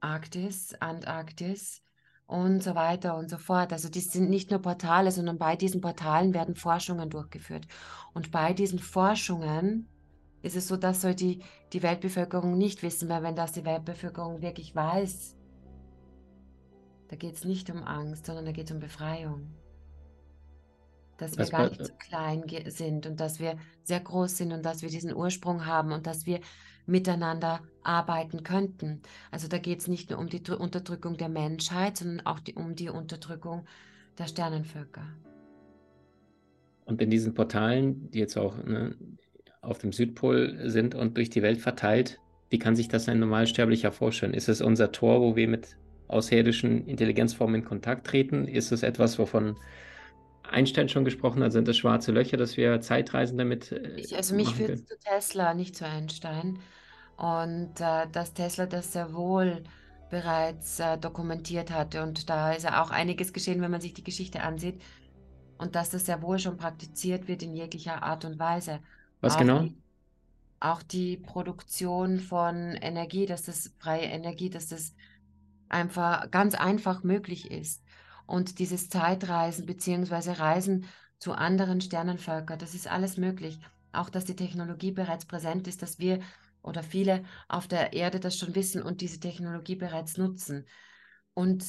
Arktis, 0.00 0.74
Antarktis 0.80 1.82
und 2.26 2.62
so 2.62 2.74
weiter 2.74 3.16
und 3.16 3.30
so 3.30 3.38
fort. 3.38 3.72
Also 3.72 3.88
die 3.88 4.00
sind 4.00 4.30
nicht 4.30 4.50
nur 4.50 4.60
Portale, 4.60 5.10
sondern 5.10 5.38
bei 5.38 5.56
diesen 5.56 5.80
Portalen 5.80 6.34
werden 6.34 6.54
Forschungen 6.54 7.10
durchgeführt. 7.10 7.66
Und 8.12 8.30
bei 8.30 8.52
diesen 8.52 8.78
Forschungen 8.78 9.88
ist 10.42 10.56
es 10.56 10.68
so, 10.68 10.76
dass 10.76 11.00
soll 11.00 11.14
die, 11.14 11.42
die 11.72 11.82
Weltbevölkerung 11.82 12.56
nicht 12.56 12.82
wissen, 12.82 13.08
weil 13.08 13.22
wenn 13.22 13.34
das 13.34 13.52
die 13.52 13.64
Weltbevölkerung 13.64 14.40
wirklich 14.40 14.74
weiß, 14.74 15.34
da 17.08 17.16
geht 17.16 17.34
es 17.34 17.44
nicht 17.44 17.70
um 17.70 17.82
Angst, 17.82 18.26
sondern 18.26 18.44
da 18.44 18.52
geht 18.52 18.66
es 18.66 18.72
um 18.72 18.80
Befreiung. 18.80 19.50
Dass 21.18 21.32
wir 21.32 21.40
Was 21.40 21.50
gar 21.50 21.68
nicht 21.68 21.84
so 21.84 21.92
klein 21.98 22.44
sind 22.68 23.06
und 23.06 23.20
dass 23.20 23.38
wir 23.38 23.56
sehr 23.84 24.00
groß 24.00 24.38
sind 24.38 24.52
und 24.52 24.64
dass 24.64 24.82
wir 24.82 24.88
diesen 24.88 25.14
Ursprung 25.14 25.66
haben 25.66 25.92
und 25.92 26.06
dass 26.06 26.26
wir 26.26 26.40
miteinander 26.86 27.60
arbeiten 27.82 28.42
könnten. 28.42 29.02
Also 29.30 29.46
da 29.46 29.58
geht 29.58 29.80
es 29.80 29.88
nicht 29.88 30.10
nur 30.10 30.18
um 30.18 30.28
die 30.28 30.40
Unterdrückung 30.50 31.16
der 31.16 31.28
Menschheit, 31.28 31.98
sondern 31.98 32.24
auch 32.26 32.40
die, 32.40 32.54
um 32.54 32.74
die 32.74 32.88
Unterdrückung 32.88 33.66
der 34.18 34.26
Sternenvölker. 34.26 35.02
Und 36.86 37.02
in 37.02 37.10
diesen 37.10 37.34
Portalen, 37.34 38.10
die 38.10 38.18
jetzt 38.18 38.38
auch 38.38 38.56
ne, 38.64 38.96
auf 39.60 39.78
dem 39.78 39.92
Südpol 39.92 40.70
sind 40.70 40.94
und 40.94 41.16
durch 41.16 41.30
die 41.30 41.42
Welt 41.42 41.60
verteilt. 41.60 42.18
Wie 42.50 42.58
kann 42.58 42.76
sich 42.76 42.88
das 42.88 43.08
ein 43.08 43.18
Normalsterblicher 43.18 43.92
vorstellen? 43.92 44.32
Ist 44.32 44.48
es 44.48 44.62
unser 44.62 44.92
Tor, 44.92 45.20
wo 45.20 45.36
wir 45.36 45.48
mit 45.48 45.76
außerirdischen 46.08 46.86
Intelligenzformen 46.86 47.56
in 47.56 47.64
Kontakt 47.64 48.06
treten? 48.06 48.48
Ist 48.48 48.72
es 48.72 48.82
etwas, 48.82 49.18
wovon 49.18 49.56
Einstein 50.48 50.88
schon 50.88 51.04
gesprochen 51.04 51.42
hat? 51.42 51.52
Sind 51.52 51.68
das 51.68 51.76
schwarze 51.76 52.12
Löcher, 52.12 52.36
dass 52.36 52.56
wir 52.56 52.80
Zeitreisen 52.80 53.38
damit? 53.38 53.72
Äh, 53.72 53.96
ich, 53.96 54.16
also 54.16 54.34
mich 54.34 54.54
führt 54.54 54.88
zu 54.88 54.98
Tesla, 54.98 55.54
nicht 55.54 55.76
zu 55.76 55.86
Einstein. 55.86 56.58
Und 57.16 57.80
äh, 57.80 58.06
dass 58.12 58.34
Tesla 58.34 58.66
das 58.66 58.92
sehr 58.92 59.12
wohl 59.12 59.64
bereits 60.10 60.80
äh, 60.80 60.96
dokumentiert 60.98 61.70
hatte. 61.70 62.02
Und 62.02 62.30
da 62.30 62.52
ist 62.52 62.64
ja 62.64 62.82
auch 62.82 62.90
einiges 62.90 63.32
geschehen, 63.32 63.60
wenn 63.60 63.70
man 63.70 63.80
sich 63.80 63.94
die 63.94 64.04
Geschichte 64.04 64.42
ansieht. 64.42 64.80
Und 65.58 65.74
dass 65.74 65.90
das 65.90 66.06
sehr 66.06 66.22
wohl 66.22 66.38
schon 66.38 66.56
praktiziert 66.56 67.26
wird 67.28 67.42
in 67.42 67.54
jeglicher 67.54 68.02
Art 68.02 68.24
und 68.24 68.38
Weise. 68.38 68.80
Was 69.20 69.34
auch 69.34 69.38
genau? 69.38 69.60
Die, 69.60 69.76
auch 70.60 70.82
die 70.82 71.16
Produktion 71.16 72.20
von 72.20 72.74
Energie, 72.80 73.26
dass 73.26 73.42
das 73.42 73.74
freie 73.78 74.06
Energie, 74.06 74.50
dass 74.50 74.68
das 74.68 74.94
einfach 75.68 76.30
ganz 76.30 76.54
einfach 76.54 77.02
möglich 77.02 77.50
ist. 77.50 77.82
Und 78.28 78.58
dieses 78.58 78.90
Zeitreisen 78.90 79.64
beziehungsweise 79.64 80.38
Reisen 80.38 80.84
zu 81.18 81.32
anderen 81.32 81.80
Sternenvölkern, 81.80 82.58
das 82.58 82.74
ist 82.74 82.86
alles 82.86 83.16
möglich. 83.16 83.58
Auch, 83.90 84.10
dass 84.10 84.26
die 84.26 84.36
Technologie 84.36 84.92
bereits 84.92 85.24
präsent 85.24 85.66
ist, 85.66 85.80
dass 85.80 85.98
wir 85.98 86.20
oder 86.62 86.82
viele 86.82 87.24
auf 87.48 87.66
der 87.68 87.94
Erde 87.94 88.20
das 88.20 88.36
schon 88.36 88.54
wissen 88.54 88.82
und 88.82 89.00
diese 89.00 89.18
Technologie 89.18 89.76
bereits 89.76 90.18
nutzen. 90.18 90.66
Und 91.32 91.64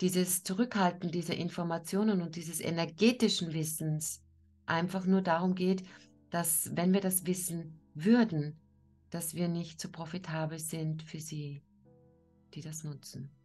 dieses 0.00 0.44
Zurückhalten 0.44 1.10
dieser 1.10 1.34
Informationen 1.34 2.22
und 2.22 2.36
dieses 2.36 2.60
energetischen 2.60 3.52
Wissens 3.52 4.22
einfach 4.64 5.06
nur 5.06 5.22
darum 5.22 5.56
geht, 5.56 5.82
dass 6.30 6.70
wenn 6.76 6.92
wir 6.92 7.00
das 7.00 7.26
wissen 7.26 7.80
würden, 7.94 8.60
dass 9.10 9.34
wir 9.34 9.48
nicht 9.48 9.80
so 9.80 9.90
profitabel 9.90 10.60
sind 10.60 11.02
für 11.02 11.18
sie, 11.18 11.64
die 12.54 12.60
das 12.60 12.84
nutzen. 12.84 13.35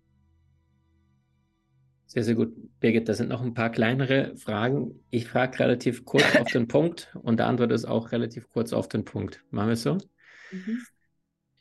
Sehr, 2.11 2.25
sehr 2.25 2.35
gut. 2.35 2.53
Birgit, 2.81 3.07
da 3.07 3.13
sind 3.13 3.29
noch 3.29 3.41
ein 3.41 3.53
paar 3.53 3.69
kleinere 3.69 4.35
Fragen. 4.35 4.99
Ich 5.11 5.29
frage 5.29 5.59
relativ 5.59 6.03
kurz 6.03 6.35
auf 6.35 6.51
den 6.51 6.67
Punkt 6.67 7.15
und 7.23 7.37
der 7.37 7.47
Antwort 7.47 7.71
ist 7.71 7.85
auch 7.85 8.11
relativ 8.11 8.49
kurz 8.49 8.73
auf 8.73 8.89
den 8.89 9.05
Punkt. 9.05 9.41
Machen 9.49 9.69
wir 9.69 9.73
es 9.73 9.83
so? 9.83 9.93
Mhm. 10.51 10.81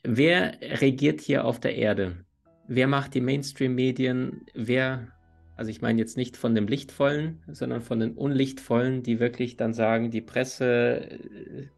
Wer 0.03 0.59
regiert 0.61 1.21
hier 1.21 1.45
auf 1.45 1.61
der 1.61 1.77
Erde? 1.77 2.25
Wer 2.67 2.89
macht 2.89 3.15
die 3.15 3.21
Mainstream-Medien? 3.21 4.45
Wer 4.53 5.13
also 5.55 5.71
ich 5.71 5.83
meine 5.83 6.01
jetzt 6.01 6.17
nicht 6.17 6.37
von 6.37 6.57
dem 6.57 6.67
Lichtvollen, 6.67 7.45
sondern 7.47 7.83
von 7.83 8.01
den 8.01 8.15
Unlichtvollen, 8.15 9.05
die 9.05 9.21
wirklich 9.21 9.57
dann 9.57 9.73
sagen, 9.73 10.11
die 10.11 10.23
Presse, 10.23 11.11
äh, 11.11 11.69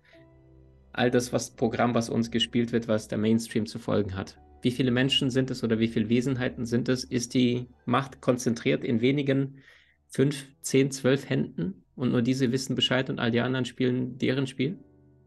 all 0.93 1.11
das 1.11 1.35
was 1.35 1.51
Programm, 1.51 1.93
was 1.93 2.09
uns 2.09 2.31
gespielt 2.31 2.73
wird, 2.73 2.89
was 2.89 3.09
der 3.09 3.19
Mainstream 3.19 3.67
zu 3.67 3.79
folgen 3.79 4.17
hat. 4.17 4.39
Wie 4.63 4.71
viele 4.71 4.93
Menschen 4.93 5.31
sind 5.31 5.51
es 5.51 5.63
oder 5.65 5.79
wie 5.79 5.89
viele 5.89 6.09
Wesenheiten 6.09 6.65
sind 6.67 6.89
es? 6.89 7.05
Ist 7.05 7.35
die 7.35 7.67
Macht 7.85 8.21
konzentriert 8.21 8.85
in 8.85 9.01
wenigen 9.01 9.59
fünf, 10.07 10.47
zehn, 10.61 10.91
zwölf 10.91 11.29
Händen 11.29 11.85
und 11.97 12.13
nur 12.13 12.23
diese 12.23 12.53
wissen 12.53 12.77
Bescheid 12.77 13.11
und 13.11 13.19
all 13.19 13.31
die 13.31 13.41
anderen 13.41 13.65
spielen 13.65 14.19
deren 14.19 14.47
Spiel? 14.47 14.79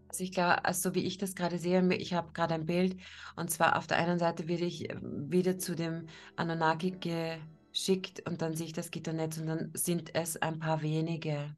Also 0.07 0.23
ich 0.23 0.31
glaube, 0.31 0.63
also 0.63 0.89
so 0.89 0.95
wie 0.95 1.03
ich 1.03 1.17
das 1.17 1.35
gerade 1.35 1.57
sehe, 1.57 1.93
ich 1.95 2.13
habe 2.13 2.31
gerade 2.31 2.53
ein 2.53 2.65
Bild 2.65 2.95
und 3.35 3.51
zwar 3.51 3.77
auf 3.77 3.87
der 3.87 3.97
einen 3.97 4.17
Seite 4.17 4.47
werde 4.47 4.63
ich 4.63 4.89
äh, 4.89 4.95
wieder 5.01 5.57
zu 5.57 5.75
dem 5.75 6.07
Anunnaki 6.37 6.91
ge 6.91 7.37
schickt 7.73 8.25
und 8.25 8.41
dann 8.41 8.55
sehe 8.55 8.67
ich 8.67 8.73
das 8.73 8.89
Gitternetz 8.89 9.37
und 9.37 9.47
dann 9.47 9.71
sind 9.73 10.15
es 10.15 10.37
ein 10.37 10.59
paar 10.59 10.81
wenige. 10.81 11.57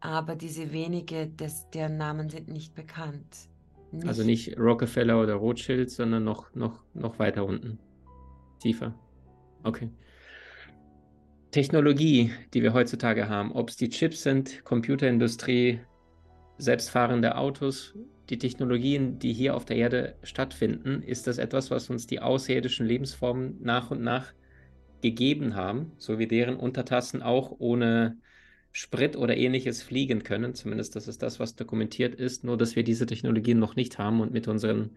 Aber 0.00 0.34
diese 0.34 0.72
wenige, 0.72 1.28
des, 1.28 1.70
deren 1.70 1.96
Namen 1.96 2.28
sind 2.28 2.48
nicht 2.48 2.74
bekannt. 2.74 3.48
Nicht 3.92 4.06
also 4.06 4.24
nicht 4.24 4.58
Rockefeller 4.58 5.20
oder 5.22 5.34
Rothschild, 5.34 5.90
sondern 5.90 6.24
noch, 6.24 6.54
noch, 6.54 6.82
noch 6.94 7.18
weiter 7.18 7.44
unten. 7.44 7.78
Tiefer. 8.60 8.94
Okay. 9.62 9.90
Technologie, 11.50 12.32
die 12.52 12.62
wir 12.62 12.74
heutzutage 12.74 13.28
haben, 13.28 13.52
ob 13.52 13.70
es 13.70 13.76
die 13.76 13.88
Chips 13.88 14.22
sind, 14.22 14.64
Computerindustrie, 14.64 15.80
selbstfahrende 16.58 17.36
Autos, 17.36 17.94
die 18.28 18.38
Technologien, 18.38 19.18
die 19.18 19.32
hier 19.32 19.54
auf 19.54 19.64
der 19.64 19.76
Erde 19.76 20.16
stattfinden, 20.22 21.02
ist 21.02 21.26
das 21.26 21.38
etwas, 21.38 21.70
was 21.70 21.88
uns 21.90 22.06
die 22.06 22.20
außerirdischen 22.20 22.86
Lebensformen 22.86 23.56
nach 23.62 23.90
und 23.90 24.02
nach 24.02 24.32
gegeben 25.00 25.54
haben, 25.54 25.92
so 25.98 26.18
wie 26.18 26.26
deren 26.26 26.56
Untertassen 26.56 27.22
auch 27.22 27.54
ohne 27.58 28.16
Sprit 28.76 29.16
oder 29.16 29.34
ähnliches 29.34 29.82
fliegen 29.82 30.22
können. 30.22 30.54
Zumindest 30.54 30.96
das 30.96 31.08
ist 31.08 31.22
das, 31.22 31.40
was 31.40 31.56
dokumentiert 31.56 32.14
ist, 32.14 32.44
nur 32.44 32.58
dass 32.58 32.76
wir 32.76 32.84
diese 32.84 33.06
Technologien 33.06 33.58
noch 33.58 33.74
nicht 33.74 33.98
haben 33.98 34.20
und 34.20 34.34
mit 34.34 34.48
unseren 34.48 34.90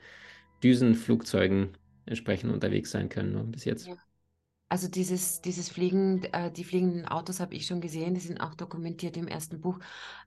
Düsenflugzeugen 0.62 1.78
entsprechend 2.06 2.52
unterwegs 2.52 2.92
sein 2.92 3.08
können 3.08 3.32
ne, 3.32 3.44
bis 3.46 3.64
jetzt. 3.64 3.88
Ja. 3.88 3.96
Also 4.68 4.90
dieses, 4.90 5.40
dieses 5.40 5.70
Fliegen, 5.70 6.26
äh, 6.26 6.52
die 6.52 6.66
fliegenden 6.66 7.08
Autos 7.08 7.40
habe 7.40 7.56
ich 7.56 7.68
schon 7.68 7.80
gesehen, 7.80 8.16
die 8.16 8.20
sind 8.20 8.42
auch 8.42 8.54
dokumentiert 8.54 9.16
im 9.16 9.30
ersten 9.30 9.62
Buch. 9.62 9.80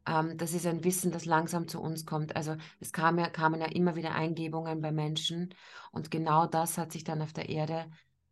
Ähm, 0.08 0.38
das 0.38 0.54
ist 0.54 0.66
ein 0.66 0.82
Wissen, 0.82 1.12
das 1.12 1.26
langsam 1.26 1.68
zu 1.68 1.78
uns 1.78 2.06
kommt. 2.06 2.34
Also 2.34 2.56
es 2.80 2.90
kam 2.90 3.18
ja, 3.18 3.28
kamen 3.28 3.60
ja 3.60 3.66
immer 3.66 3.96
wieder 3.96 4.14
Eingebungen 4.14 4.80
bei 4.80 4.92
Menschen 4.92 5.54
und 5.90 6.10
genau 6.10 6.46
das 6.46 6.78
hat 6.78 6.90
sich 6.90 7.04
dann 7.04 7.20
auf 7.20 7.34
der 7.34 7.50
Erde 7.50 7.84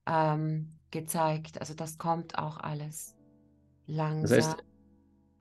ähm, 0.07 0.79
gezeigt. 0.91 1.61
Also 1.61 1.75
das 1.75 1.99
kommt 1.99 2.39
auch 2.39 2.57
alles 2.57 3.15
langsam. 3.87 4.39
Das 4.39 4.49
heißt, 4.49 4.65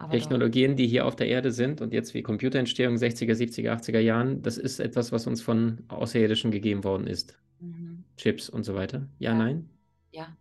Technologien, 0.07 0.75
die 0.75 0.88
hier 0.88 1.05
auf 1.05 1.15
der 1.15 1.27
Erde 1.27 1.51
sind 1.51 1.81
und 1.81 1.91
jetzt 1.91 2.13
wie 2.13 2.21
Computerentstehung 2.21 2.95
60er, 2.95 3.33
70er, 3.33 3.71
80er 3.71 3.99
Jahren, 3.99 4.41
das 4.41 4.57
ist 4.57 4.79
etwas, 4.79 5.12
was 5.12 5.27
uns 5.27 5.41
von 5.41 5.83
Außerirdischen 5.89 6.51
gegeben 6.51 6.83
worden 6.83 7.05
ist. 7.05 7.38
Mhm. 7.59 8.05
Chips 8.15 8.49
und 8.49 8.63
so 8.63 8.75
weiter. 8.75 9.07
Ja, 9.19 9.31
ja. 9.31 9.38
nein? 9.38 9.69
Ja. 10.12 10.38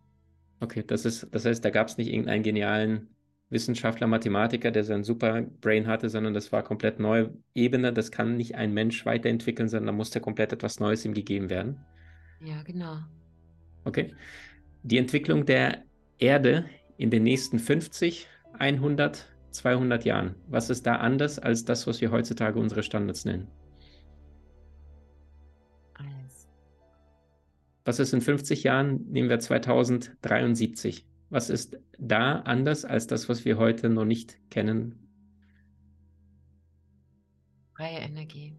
Okay, 0.61 0.85
das 0.87 1.05
ist, 1.05 1.27
das 1.33 1.45
heißt, 1.45 1.65
da 1.65 1.71
gab 1.71 1.89
es 1.89 1.99
nicht 1.99 2.09
irgendeinen 2.09 2.43
genialen 2.43 3.09
Wissenschaftler, 3.51 4.07
Mathematiker, 4.07 4.71
der 4.71 4.85
sein 4.85 5.05
super 5.05 5.43
Brain 5.61 5.87
hatte, 5.87 6.09
sondern 6.09 6.35
das 6.35 6.53
war 6.53 6.63
komplett 6.63 7.01
neue 7.01 7.33
Ebene. 7.55 7.93
Das 7.93 8.11
kann 8.11 8.37
nicht 8.37 8.55
ein 8.55 8.75
Mensch 8.75 9.07
weiterentwickeln, 9.07 9.69
sondern 9.69 9.87
da 9.87 9.93
musste 9.93 10.21
komplett 10.21 10.53
etwas 10.53 10.81
Neues 10.81 11.05
ihm 11.05 11.15
gegeben 11.15 11.49
werden. 11.49 11.79
Ja, 12.45 12.63
genau. 12.63 12.99
Okay. 13.85 14.13
Die 14.83 14.99
Entwicklung 14.99 15.47
der 15.47 15.83
Erde 16.19 16.67
in 16.99 17.11
den 17.11 17.23
nächsten 17.23 17.59
50, 17.59 18.29
100, 18.59 19.29
200 19.51 20.05
Jahren. 20.05 20.35
Was 20.47 20.71
ist 20.71 20.87
da 20.87 20.97
anders 20.97 21.39
als 21.39 21.65
das, 21.65 21.87
was 21.87 22.01
wir 22.01 22.11
heutzutage 22.11 22.59
unsere 22.59 22.83
Standards 22.83 23.25
nennen? 23.25 23.49
Was 27.89 27.99
ist 27.99 28.13
in 28.13 28.21
50 28.21 28.65
Jahren? 28.65 29.07
Nehmen 29.11 29.31
wir 29.31 29.41
2073. 29.41 31.07
Was 31.31 31.49
ist 31.49 31.79
da 31.99 32.41
anders 32.41 32.85
als 32.85 33.07
das, 33.07 33.31
was 33.31 33.47
wir 33.47 33.57
heute 33.57 33.89
noch 33.89 34.05
nicht 34.05 34.39
kennen? 34.51 34.95
Freie 37.75 38.01
Energie. 38.01 38.55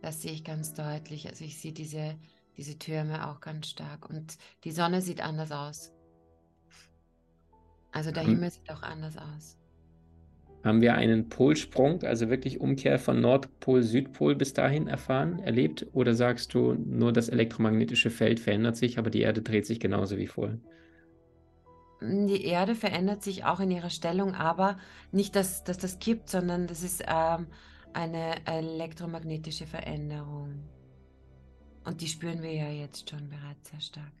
Das 0.00 0.22
sehe 0.22 0.32
ich 0.32 0.44
ganz 0.44 0.72
deutlich. 0.72 1.28
Also 1.28 1.44
ich 1.44 1.58
sehe 1.58 1.74
diese, 1.74 2.16
diese 2.56 2.78
Türme 2.78 3.28
auch 3.28 3.40
ganz 3.40 3.68
stark. 3.68 4.08
Und 4.08 4.38
die 4.64 4.72
Sonne 4.72 5.02
sieht 5.02 5.20
anders 5.20 5.52
aus. 5.52 5.92
Also 7.90 8.12
der 8.12 8.22
Himmel 8.22 8.50
sieht 8.50 8.70
auch 8.70 8.82
anders 8.82 9.18
aus. 9.18 9.58
Haben 10.64 10.80
wir 10.80 10.94
einen 10.94 11.28
Polsprung, 11.28 12.02
also 12.04 12.30
wirklich 12.30 12.60
Umkehr 12.60 12.98
von 12.98 13.20
Nordpol, 13.20 13.82
Südpol 13.82 14.36
bis 14.36 14.54
dahin 14.54 14.86
erfahren, 14.86 15.40
erlebt? 15.40 15.86
Oder 15.92 16.14
sagst 16.14 16.54
du, 16.54 16.74
nur 16.74 17.12
das 17.12 17.28
elektromagnetische 17.28 18.10
Feld 18.10 18.38
verändert 18.38 18.76
sich, 18.76 18.98
aber 18.98 19.10
die 19.10 19.22
Erde 19.22 19.42
dreht 19.42 19.66
sich 19.66 19.80
genauso 19.80 20.18
wie 20.18 20.28
vorher? 20.28 20.58
Die 22.00 22.44
Erde 22.44 22.74
verändert 22.74 23.22
sich 23.22 23.44
auch 23.44 23.60
in 23.60 23.70
ihrer 23.70 23.90
Stellung, 23.90 24.34
aber 24.34 24.78
nicht, 25.10 25.34
dass, 25.34 25.64
dass 25.64 25.78
das 25.78 25.98
kippt, 25.98 26.28
sondern 26.28 26.66
das 26.66 26.82
ist 26.82 27.04
ähm, 27.08 27.46
eine 27.92 28.46
elektromagnetische 28.46 29.66
Veränderung. 29.66 30.62
Und 31.84 32.00
die 32.00 32.06
spüren 32.06 32.42
wir 32.42 32.52
ja 32.52 32.70
jetzt 32.70 33.10
schon 33.10 33.28
bereits 33.28 33.70
sehr 33.70 33.80
stark. 33.80 34.12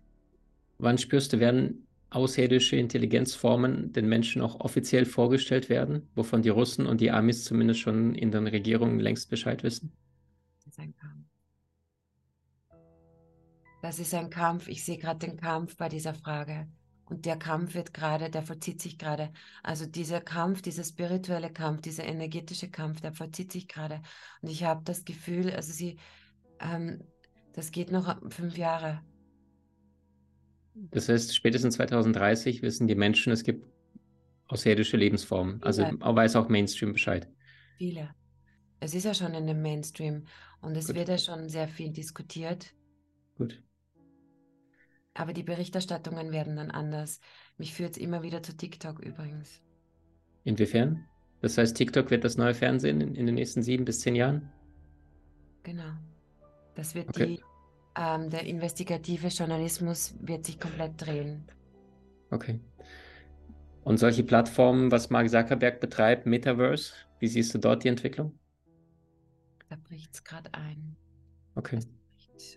Wann 0.78 0.98
spürst 0.98 1.32
du, 1.32 1.40
werden 1.40 1.86
außerirdische 2.14 2.76
Intelligenzformen 2.76 3.92
den 3.92 4.08
Menschen 4.08 4.42
auch 4.42 4.60
offiziell 4.60 5.04
vorgestellt 5.04 5.68
werden, 5.68 6.08
wovon 6.14 6.42
die 6.42 6.50
Russen 6.50 6.86
und 6.86 7.00
die 7.00 7.10
Amis 7.10 7.44
zumindest 7.44 7.80
schon 7.80 8.14
in 8.14 8.30
den 8.30 8.46
Regierungen 8.46 9.00
längst 9.00 9.30
Bescheid 9.30 9.62
wissen? 9.62 9.92
Das 10.56 10.66
ist 10.66 10.78
ein 10.78 10.94
Kampf. 10.94 11.26
Das 13.82 13.98
ist 13.98 14.14
ein 14.14 14.30
Kampf. 14.30 14.68
Ich 14.68 14.84
sehe 14.84 14.98
gerade 14.98 15.26
den 15.26 15.36
Kampf 15.36 15.76
bei 15.76 15.88
dieser 15.88 16.14
Frage. 16.14 16.68
Und 17.06 17.26
der 17.26 17.36
Kampf 17.36 17.74
wird 17.74 17.92
gerade, 17.92 18.30
der 18.30 18.42
vollzieht 18.42 18.80
sich 18.80 18.96
gerade. 18.96 19.32
Also 19.62 19.86
dieser 19.86 20.20
Kampf, 20.20 20.62
dieser 20.62 20.84
spirituelle 20.84 21.52
Kampf, 21.52 21.82
dieser 21.82 22.04
energetische 22.04 22.70
Kampf, 22.70 23.00
der 23.00 23.12
vollzieht 23.12 23.52
sich 23.52 23.68
gerade. 23.68 24.00
Und 24.40 24.48
ich 24.48 24.64
habe 24.64 24.82
das 24.84 25.04
Gefühl, 25.04 25.50
also 25.50 25.72
sie, 25.72 25.98
ähm, 26.60 27.02
das 27.52 27.70
geht 27.70 27.90
noch 27.90 28.16
fünf 28.30 28.56
Jahre. 28.56 29.02
Das 30.74 31.08
heißt, 31.08 31.34
spätestens 31.34 31.74
2030 31.74 32.62
wissen 32.62 32.86
die 32.86 32.94
Menschen, 32.94 33.32
es 33.32 33.44
gibt 33.44 33.66
außerirdische 34.48 34.96
Lebensformen. 34.96 35.62
Also 35.62 35.82
ja. 35.82 35.92
weiß 36.00 36.36
auch 36.36 36.48
Mainstream 36.48 36.92
Bescheid. 36.92 37.28
Viele. 37.78 38.14
Es 38.80 38.94
ist 38.94 39.04
ja 39.04 39.14
schon 39.14 39.34
in 39.34 39.46
dem 39.46 39.62
Mainstream 39.62 40.24
und 40.60 40.76
es 40.76 40.86
Gut. 40.86 40.96
wird 40.96 41.08
ja 41.08 41.18
schon 41.18 41.48
sehr 41.48 41.68
viel 41.68 41.92
diskutiert. 41.92 42.74
Gut. 43.36 43.62
Aber 45.14 45.32
die 45.32 45.42
Berichterstattungen 45.42 46.32
werden 46.32 46.56
dann 46.56 46.70
anders. 46.70 47.20
Mich 47.58 47.74
führt 47.74 47.92
es 47.92 47.96
immer 47.98 48.22
wieder 48.22 48.42
zu 48.42 48.56
TikTok 48.56 49.00
übrigens. 49.00 49.60
Inwiefern? 50.44 51.06
Das 51.40 51.58
heißt, 51.58 51.76
TikTok 51.76 52.10
wird 52.10 52.24
das 52.24 52.36
neue 52.36 52.54
Fernsehen 52.54 53.00
in, 53.00 53.14
in 53.14 53.26
den 53.26 53.34
nächsten 53.34 53.62
sieben 53.62 53.84
bis 53.84 54.00
zehn 54.00 54.14
Jahren? 54.14 54.50
Genau. 55.62 55.92
Das 56.74 56.94
wird 56.94 57.08
okay. 57.08 57.26
die 57.26 57.42
ähm, 57.96 58.30
der 58.30 58.44
investigative 58.44 59.28
Journalismus 59.28 60.14
wird 60.20 60.46
sich 60.46 60.58
komplett 60.58 61.00
drehen. 61.00 61.44
Okay. 62.30 62.60
Und 63.84 63.98
solche 63.98 64.22
Plattformen, 64.22 64.90
was 64.90 65.10
Mark 65.10 65.28
Zuckerberg 65.28 65.80
betreibt, 65.80 66.26
Metaverse, 66.26 66.92
wie 67.18 67.28
siehst 67.28 67.54
du 67.54 67.58
dort 67.58 67.84
die 67.84 67.88
Entwicklung? 67.88 68.38
Da 69.68 69.76
bricht 69.76 70.14
es 70.14 70.24
gerade 70.24 70.52
ein. 70.54 70.96
Okay. 71.54 71.80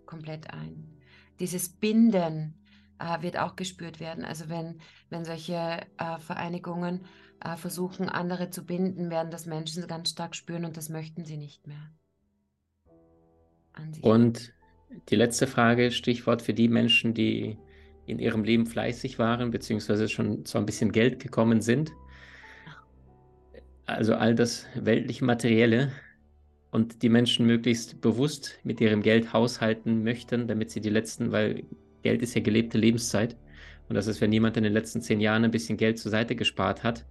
Komplett 0.05 0.51
ein. 0.51 0.97
Dieses 1.39 1.69
Binden 1.69 2.55
äh, 2.99 3.21
wird 3.21 3.37
auch 3.37 3.55
gespürt 3.55 3.99
werden. 3.99 4.23
Also 4.23 4.49
wenn, 4.49 4.79
wenn 5.09 5.25
solche 5.25 5.81
äh, 5.97 6.17
Vereinigungen 6.19 7.05
äh, 7.43 7.57
versuchen, 7.57 8.09
andere 8.09 8.49
zu 8.49 8.65
binden, 8.65 9.09
werden 9.09 9.31
das 9.31 9.45
Menschen 9.45 9.85
ganz 9.87 10.09
stark 10.09 10.35
spüren 10.35 10.65
und 10.65 10.77
das 10.77 10.89
möchten 10.89 11.25
sie 11.25 11.37
nicht 11.37 11.67
mehr. 11.67 11.91
Und 14.01 14.53
die 15.09 15.15
letzte 15.15 15.47
Frage, 15.47 15.91
Stichwort 15.91 16.41
für 16.41 16.53
die 16.53 16.67
Menschen, 16.67 17.13
die 17.13 17.57
in 18.05 18.19
ihrem 18.19 18.43
Leben 18.43 18.65
fleißig 18.65 19.19
waren, 19.19 19.51
beziehungsweise 19.51 20.07
schon 20.09 20.45
zu 20.45 20.57
ein 20.57 20.65
bisschen 20.65 20.91
Geld 20.91 21.19
gekommen 21.19 21.61
sind. 21.61 21.91
Also 23.85 24.15
all 24.15 24.35
das 24.35 24.65
weltliche 24.75 25.25
Materielle 25.25 25.91
und 26.71 27.01
die 27.03 27.09
Menschen 27.09 27.45
möglichst 27.45 28.01
bewusst 28.01 28.59
mit 28.63 28.81
ihrem 28.81 29.01
Geld 29.01 29.33
haushalten 29.33 30.03
möchten, 30.03 30.47
damit 30.47 30.71
sie 30.71 30.81
die 30.81 30.89
letzten, 30.89 31.31
weil 31.31 31.63
Geld 32.03 32.21
ist 32.21 32.35
ja 32.35 32.41
gelebte 32.41 32.77
Lebenszeit. 32.77 33.35
Und 33.87 33.95
das 33.95 34.07
ist, 34.07 34.21
wenn 34.21 34.33
jemand 34.33 34.57
in 34.57 34.63
den 34.63 34.73
letzten 34.73 35.01
zehn 35.01 35.19
Jahren 35.19 35.43
ein 35.43 35.51
bisschen 35.51 35.77
Geld 35.77 35.99
zur 35.99 36.11
Seite 36.11 36.35
gespart 36.35 36.83
hat. 36.83 37.05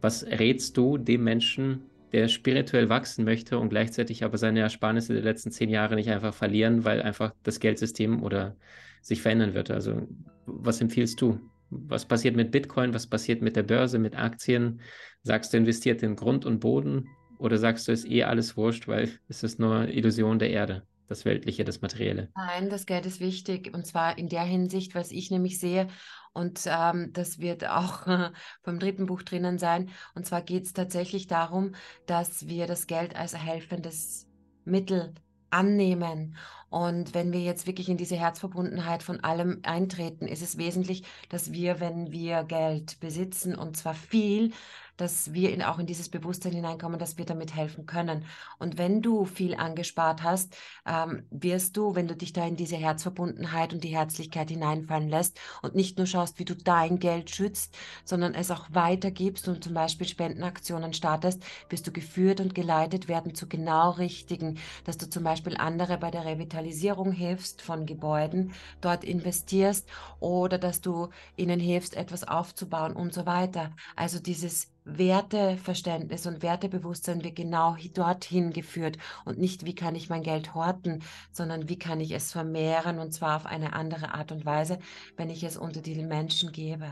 Was 0.00 0.24
rätst 0.24 0.76
du 0.76 0.98
dem 0.98 1.24
Menschen, 1.24 1.82
der 2.16 2.28
spirituell 2.28 2.88
wachsen 2.88 3.26
möchte 3.26 3.58
und 3.58 3.68
gleichzeitig 3.68 4.24
aber 4.24 4.38
seine 4.38 4.60
Ersparnisse 4.60 5.12
der 5.12 5.22
letzten 5.22 5.50
zehn 5.50 5.68
Jahre 5.68 5.96
nicht 5.96 6.08
einfach 6.08 6.32
verlieren, 6.32 6.86
weil 6.86 7.02
einfach 7.02 7.34
das 7.42 7.60
Geldsystem 7.60 8.22
oder 8.22 8.56
sich 9.02 9.20
verändern 9.20 9.52
wird. 9.52 9.70
Also 9.70 10.08
was 10.46 10.80
empfiehlst 10.80 11.20
du? 11.20 11.38
Was 11.68 12.06
passiert 12.06 12.34
mit 12.34 12.52
Bitcoin? 12.52 12.94
Was 12.94 13.06
passiert 13.06 13.42
mit 13.42 13.54
der 13.54 13.64
Börse, 13.64 13.98
mit 13.98 14.16
Aktien? 14.16 14.80
Sagst 15.24 15.52
du, 15.52 15.58
investiert 15.58 16.02
in 16.02 16.16
Grund 16.16 16.46
und 16.46 16.58
Boden? 16.58 17.06
Oder 17.36 17.58
sagst 17.58 17.86
du, 17.86 17.92
ist 17.92 18.08
eh 18.10 18.22
alles 18.22 18.56
wurscht, 18.56 18.88
weil 18.88 19.10
es 19.28 19.42
ist 19.42 19.60
nur 19.60 19.86
Illusion 19.86 20.38
der 20.38 20.48
Erde? 20.48 20.84
Das 21.08 21.24
Weltliche, 21.24 21.64
das 21.64 21.80
Materielle. 21.82 22.28
Nein, 22.34 22.70
das 22.70 22.86
Geld 22.86 23.06
ist 23.06 23.20
wichtig. 23.20 23.72
Und 23.74 23.86
zwar 23.86 24.18
in 24.18 24.28
der 24.28 24.42
Hinsicht, 24.42 24.94
was 24.94 25.10
ich 25.10 25.30
nämlich 25.30 25.58
sehe, 25.58 25.88
und 26.36 26.64
ähm, 26.66 27.14
das 27.14 27.38
wird 27.38 27.66
auch 27.66 28.06
äh, 28.06 28.30
beim 28.62 28.78
dritten 28.78 29.06
Buch 29.06 29.22
drinnen 29.22 29.58
sein. 29.58 29.90
Und 30.14 30.26
zwar 30.26 30.42
geht 30.42 30.64
es 30.64 30.74
tatsächlich 30.74 31.28
darum, 31.28 31.74
dass 32.06 32.46
wir 32.46 32.66
das 32.66 32.86
Geld 32.86 33.16
als 33.16 33.34
helfendes 33.34 34.26
Mittel 34.66 35.14
annehmen 35.48 36.36
Und 36.68 37.14
wenn 37.14 37.32
wir 37.32 37.40
jetzt 37.40 37.66
wirklich 37.66 37.88
in 37.88 37.96
diese 37.96 38.16
Herzverbundenheit 38.16 39.02
von 39.02 39.20
allem 39.20 39.60
eintreten, 39.62 40.26
ist 40.26 40.42
es 40.42 40.58
wesentlich, 40.58 41.04
dass 41.30 41.52
wir, 41.52 41.80
wenn 41.80 42.12
wir 42.12 42.44
Geld 42.44 43.00
besitzen, 43.00 43.54
und 43.54 43.76
zwar 43.76 43.94
viel, 43.94 44.52
dass 44.96 45.32
wir 45.32 45.52
in, 45.52 45.62
auch 45.62 45.78
in 45.78 45.86
dieses 45.86 46.08
Bewusstsein 46.08 46.52
hineinkommen, 46.52 46.98
dass 46.98 47.18
wir 47.18 47.24
damit 47.24 47.54
helfen 47.54 47.86
können. 47.86 48.24
Und 48.58 48.78
wenn 48.78 49.02
du 49.02 49.24
viel 49.24 49.54
angespart 49.54 50.22
hast, 50.22 50.56
ähm, 50.86 51.24
wirst 51.30 51.76
du, 51.76 51.94
wenn 51.94 52.08
du 52.08 52.16
dich 52.16 52.32
da 52.32 52.46
in 52.46 52.56
diese 52.56 52.76
Herzverbundenheit 52.76 53.72
und 53.72 53.84
die 53.84 53.96
Herzlichkeit 53.96 54.50
hineinfallen 54.50 55.08
lässt 55.08 55.38
und 55.62 55.74
nicht 55.74 55.98
nur 55.98 56.06
schaust, 56.06 56.38
wie 56.38 56.44
du 56.44 56.54
dein 56.54 56.98
Geld 56.98 57.30
schützt, 57.30 57.76
sondern 58.04 58.34
es 58.34 58.50
auch 58.50 58.66
weitergibst 58.70 59.48
und 59.48 59.62
zum 59.62 59.74
Beispiel 59.74 60.06
Spendenaktionen 60.08 60.92
startest, 60.92 61.42
wirst 61.68 61.86
du 61.86 61.92
geführt 61.92 62.40
und 62.40 62.54
geleitet 62.54 63.08
werden 63.08 63.34
zu 63.34 63.48
genau 63.48 63.90
richtigen, 63.90 64.58
dass 64.84 64.98
du 64.98 65.08
zum 65.08 65.24
Beispiel 65.24 65.56
andere 65.56 65.98
bei 65.98 66.10
der 66.10 66.24
Revitalisierung 66.24 67.12
hilfst 67.12 67.62
von 67.62 67.86
Gebäuden, 67.86 68.52
dort 68.80 69.04
investierst 69.04 69.88
oder 70.20 70.58
dass 70.58 70.80
du 70.80 71.08
ihnen 71.36 71.60
hilfst, 71.60 71.96
etwas 71.96 72.26
aufzubauen 72.26 72.94
und 72.94 73.12
so 73.12 73.26
weiter. 73.26 73.72
Also 73.96 74.18
dieses 74.18 74.68
Werteverständnis 74.86 76.26
und 76.26 76.42
Wertebewusstsein 76.42 77.24
wird 77.24 77.34
genau 77.34 77.76
dorthin 77.92 78.52
geführt 78.52 78.98
und 79.24 79.36
nicht, 79.36 79.66
wie 79.66 79.74
kann 79.74 79.96
ich 79.96 80.08
mein 80.08 80.22
Geld 80.22 80.54
horten, 80.54 81.02
sondern 81.32 81.68
wie 81.68 81.78
kann 81.78 82.00
ich 82.00 82.12
es 82.12 82.30
vermehren 82.30 83.00
und 83.00 83.12
zwar 83.12 83.36
auf 83.36 83.46
eine 83.46 83.72
andere 83.72 84.14
Art 84.14 84.30
und 84.30 84.46
Weise, 84.46 84.78
wenn 85.16 85.28
ich 85.28 85.42
es 85.42 85.56
unter 85.56 85.82
die 85.82 86.00
Menschen 86.02 86.52
gebe. 86.52 86.86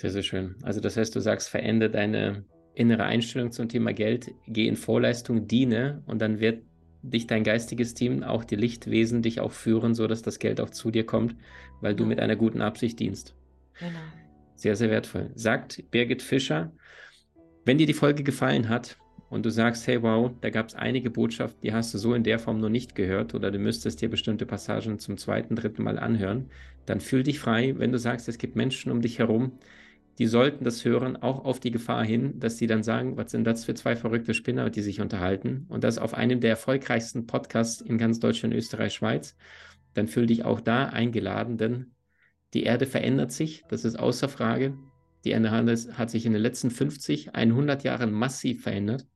Sehr, 0.00 0.10
sehr 0.10 0.22
schön. 0.22 0.56
Also 0.62 0.80
das 0.80 0.96
heißt, 0.96 1.14
du 1.14 1.20
sagst, 1.20 1.50
verändere 1.50 1.90
deine 1.90 2.44
innere 2.74 3.04
Einstellung 3.04 3.52
zum 3.52 3.68
Thema 3.68 3.92
Geld, 3.92 4.30
geh 4.46 4.66
in 4.66 4.76
Vorleistung, 4.76 5.46
diene 5.46 6.02
und 6.06 6.20
dann 6.20 6.40
wird 6.40 6.62
dich 7.02 7.26
dein 7.26 7.44
geistiges 7.44 7.92
Team, 7.92 8.22
auch 8.22 8.44
die 8.44 8.56
Lichtwesen, 8.56 9.20
dich 9.20 9.40
auch 9.40 9.52
führen, 9.52 9.94
sodass 9.94 10.22
das 10.22 10.38
Geld 10.38 10.58
auch 10.58 10.70
zu 10.70 10.90
dir 10.90 11.04
kommt, 11.04 11.36
weil 11.82 11.94
du 11.94 12.06
mit 12.06 12.18
einer 12.18 12.36
guten 12.36 12.62
Absicht 12.62 12.98
dienst. 12.98 13.34
Genau. 13.78 14.21
Sehr, 14.62 14.76
sehr 14.76 14.90
wertvoll. 14.90 15.32
Sagt 15.34 15.90
Birgit 15.90 16.22
Fischer, 16.22 16.70
wenn 17.64 17.78
dir 17.78 17.86
die 17.88 17.94
Folge 17.94 18.22
gefallen 18.22 18.68
hat 18.68 18.96
und 19.28 19.44
du 19.44 19.50
sagst, 19.50 19.88
hey 19.88 20.00
wow, 20.02 20.30
da 20.40 20.50
gab 20.50 20.68
es 20.68 20.76
einige 20.76 21.10
Botschaften, 21.10 21.60
die 21.62 21.72
hast 21.72 21.92
du 21.92 21.98
so 21.98 22.14
in 22.14 22.22
der 22.22 22.38
Form 22.38 22.60
noch 22.60 22.68
nicht 22.68 22.94
gehört 22.94 23.34
oder 23.34 23.50
du 23.50 23.58
müsstest 23.58 24.00
dir 24.00 24.08
bestimmte 24.08 24.46
Passagen 24.46 25.00
zum 25.00 25.18
zweiten, 25.18 25.56
dritten 25.56 25.82
Mal 25.82 25.98
anhören, 25.98 26.48
dann 26.86 27.00
fühl 27.00 27.24
dich 27.24 27.40
frei, 27.40 27.74
wenn 27.76 27.90
du 27.90 27.98
sagst, 27.98 28.28
es 28.28 28.38
gibt 28.38 28.54
Menschen 28.54 28.92
um 28.92 29.00
dich 29.00 29.18
herum, 29.18 29.58
die 30.20 30.28
sollten 30.28 30.62
das 30.62 30.84
hören, 30.84 31.16
auch 31.16 31.44
auf 31.44 31.58
die 31.58 31.72
Gefahr 31.72 32.04
hin, 32.04 32.38
dass 32.38 32.56
sie 32.56 32.68
dann 32.68 32.84
sagen, 32.84 33.16
was 33.16 33.32
sind 33.32 33.42
das 33.42 33.64
für 33.64 33.74
zwei 33.74 33.96
verrückte 33.96 34.32
Spinner, 34.32 34.70
die 34.70 34.82
sich 34.82 35.00
unterhalten 35.00 35.66
und 35.70 35.82
das 35.82 35.98
auf 35.98 36.14
einem 36.14 36.38
der 36.38 36.50
erfolgreichsten 36.50 37.26
Podcasts 37.26 37.80
in 37.80 37.98
ganz 37.98 38.20
Deutschland, 38.20 38.54
Österreich, 38.54 38.94
Schweiz, 38.94 39.34
dann 39.94 40.06
fühl 40.06 40.26
dich 40.26 40.44
auch 40.44 40.60
da 40.60 40.84
eingeladen, 40.86 41.58
denn 41.58 41.90
die 42.54 42.64
Erde 42.64 42.86
verändert 42.86 43.32
sich, 43.32 43.64
das 43.68 43.84
ist 43.84 43.98
außer 43.98 44.28
Frage. 44.28 44.76
Die 45.24 45.30
Erde 45.30 45.50
hat 45.50 46.10
sich 46.10 46.26
in 46.26 46.32
den 46.32 46.42
letzten 46.42 46.70
50, 46.70 47.34
100 47.34 47.84
Jahren 47.84 48.12
massiv 48.12 48.62
verändert. 48.62 49.06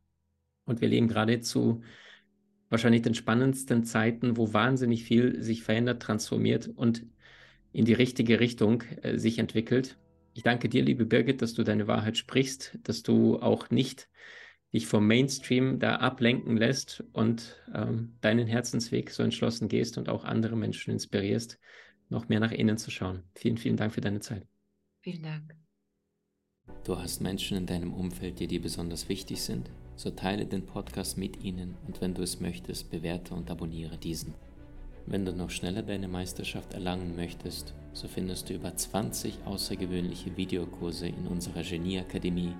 Und 0.64 0.81
wir 0.81 0.88
leben 0.88 1.09
gerade 1.09 1.40
zu 1.40 1.83
wahrscheinlich 2.68 3.03
den 3.03 3.14
spannendsten 3.14 3.85
Zeiten, 3.85 4.37
wo 4.37 4.53
wahnsinnig 4.53 5.05
viel 5.05 5.42
sich 5.42 5.62
verändert, 5.62 6.03
transformiert 6.03 6.68
und 6.68 7.05
in 7.72 7.85
die 7.85 7.92
richtige 7.92 8.40
Richtung 8.40 8.83
äh, 9.03 9.18
sich 9.18 9.38
entwickelt. 9.38 9.99
Ich 10.35 10.42
danke 10.42 10.68
dir, 10.68 10.83
liebe 10.83 11.07
Birgit, 11.07 11.42
dass 11.42 11.55
du 11.55 11.62
deine 11.62 11.87
Wahrheit 11.87 12.16
sprichst, 12.16 12.79
dass 12.83 13.03
du 13.03 13.38
auch 13.38 13.70
nicht 13.70 14.09
dich 14.72 14.87
vom 14.87 15.07
Mainstream 15.07 15.79
da 15.79 15.96
ablenken 15.96 16.57
lässt 16.57 17.05
und 17.12 17.62
ähm, 17.72 18.16
deinen 18.20 18.46
Herzensweg 18.46 19.11
so 19.11 19.22
entschlossen 19.22 19.68
gehst 19.68 19.96
und 19.96 20.09
auch 20.09 20.25
andere 20.25 20.57
Menschen 20.57 20.90
inspirierst 20.90 21.59
noch 22.09 22.29
mehr 22.29 22.40
nach 22.40 22.53
innen 22.53 22.79
zu 22.79 22.90
schauen. 22.90 23.23
Vielen, 23.35 23.59
vielen 23.59 23.77
Dank 23.77 23.92
für 23.92 24.01
deine 24.01 24.21
Zeit. 24.21 24.47
Vielen 25.01 25.23
Dank. 25.23 25.55
Du 26.85 26.99
hast 26.99 27.21
Menschen 27.21 27.57
in 27.57 27.66
deinem 27.66 27.92
Umfeld, 27.92 28.40
die 28.40 28.47
dir 28.47 28.61
besonders 28.61 29.09
wichtig 29.09 29.40
sind? 29.42 29.71
So 29.97 30.11
teile 30.11 30.47
den 30.47 30.66
Podcast 30.66 31.16
mit 31.16 31.42
ihnen 31.42 31.75
und 31.87 32.01
wenn 32.01 32.14
du 32.14 32.23
es 32.23 32.40
möchtest, 32.40 32.90
bewerte 32.90 33.35
und 33.35 33.51
abonniere 33.51 33.97
diesen. 33.97 34.35
Wenn 35.07 35.25
du 35.25 35.33
noch 35.33 35.51
schneller 35.51 35.83
deine 35.83 36.09
Meisterschaft 36.09 36.75
erlangen 36.75 37.14
möchtest, 37.14 37.75
so 37.92 38.09
findest 38.09 38.51
du 38.51 38.55
über 38.55 38.75
20 38.75 39.38
außergewöhnliche 39.45 40.37
Videokurse 40.37 41.07
in 41.07 41.29
unserer 41.29 41.62
Genieakademie 41.62 42.55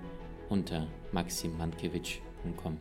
unter 0.49 0.87
maximmankiewicz.com. 1.11 2.77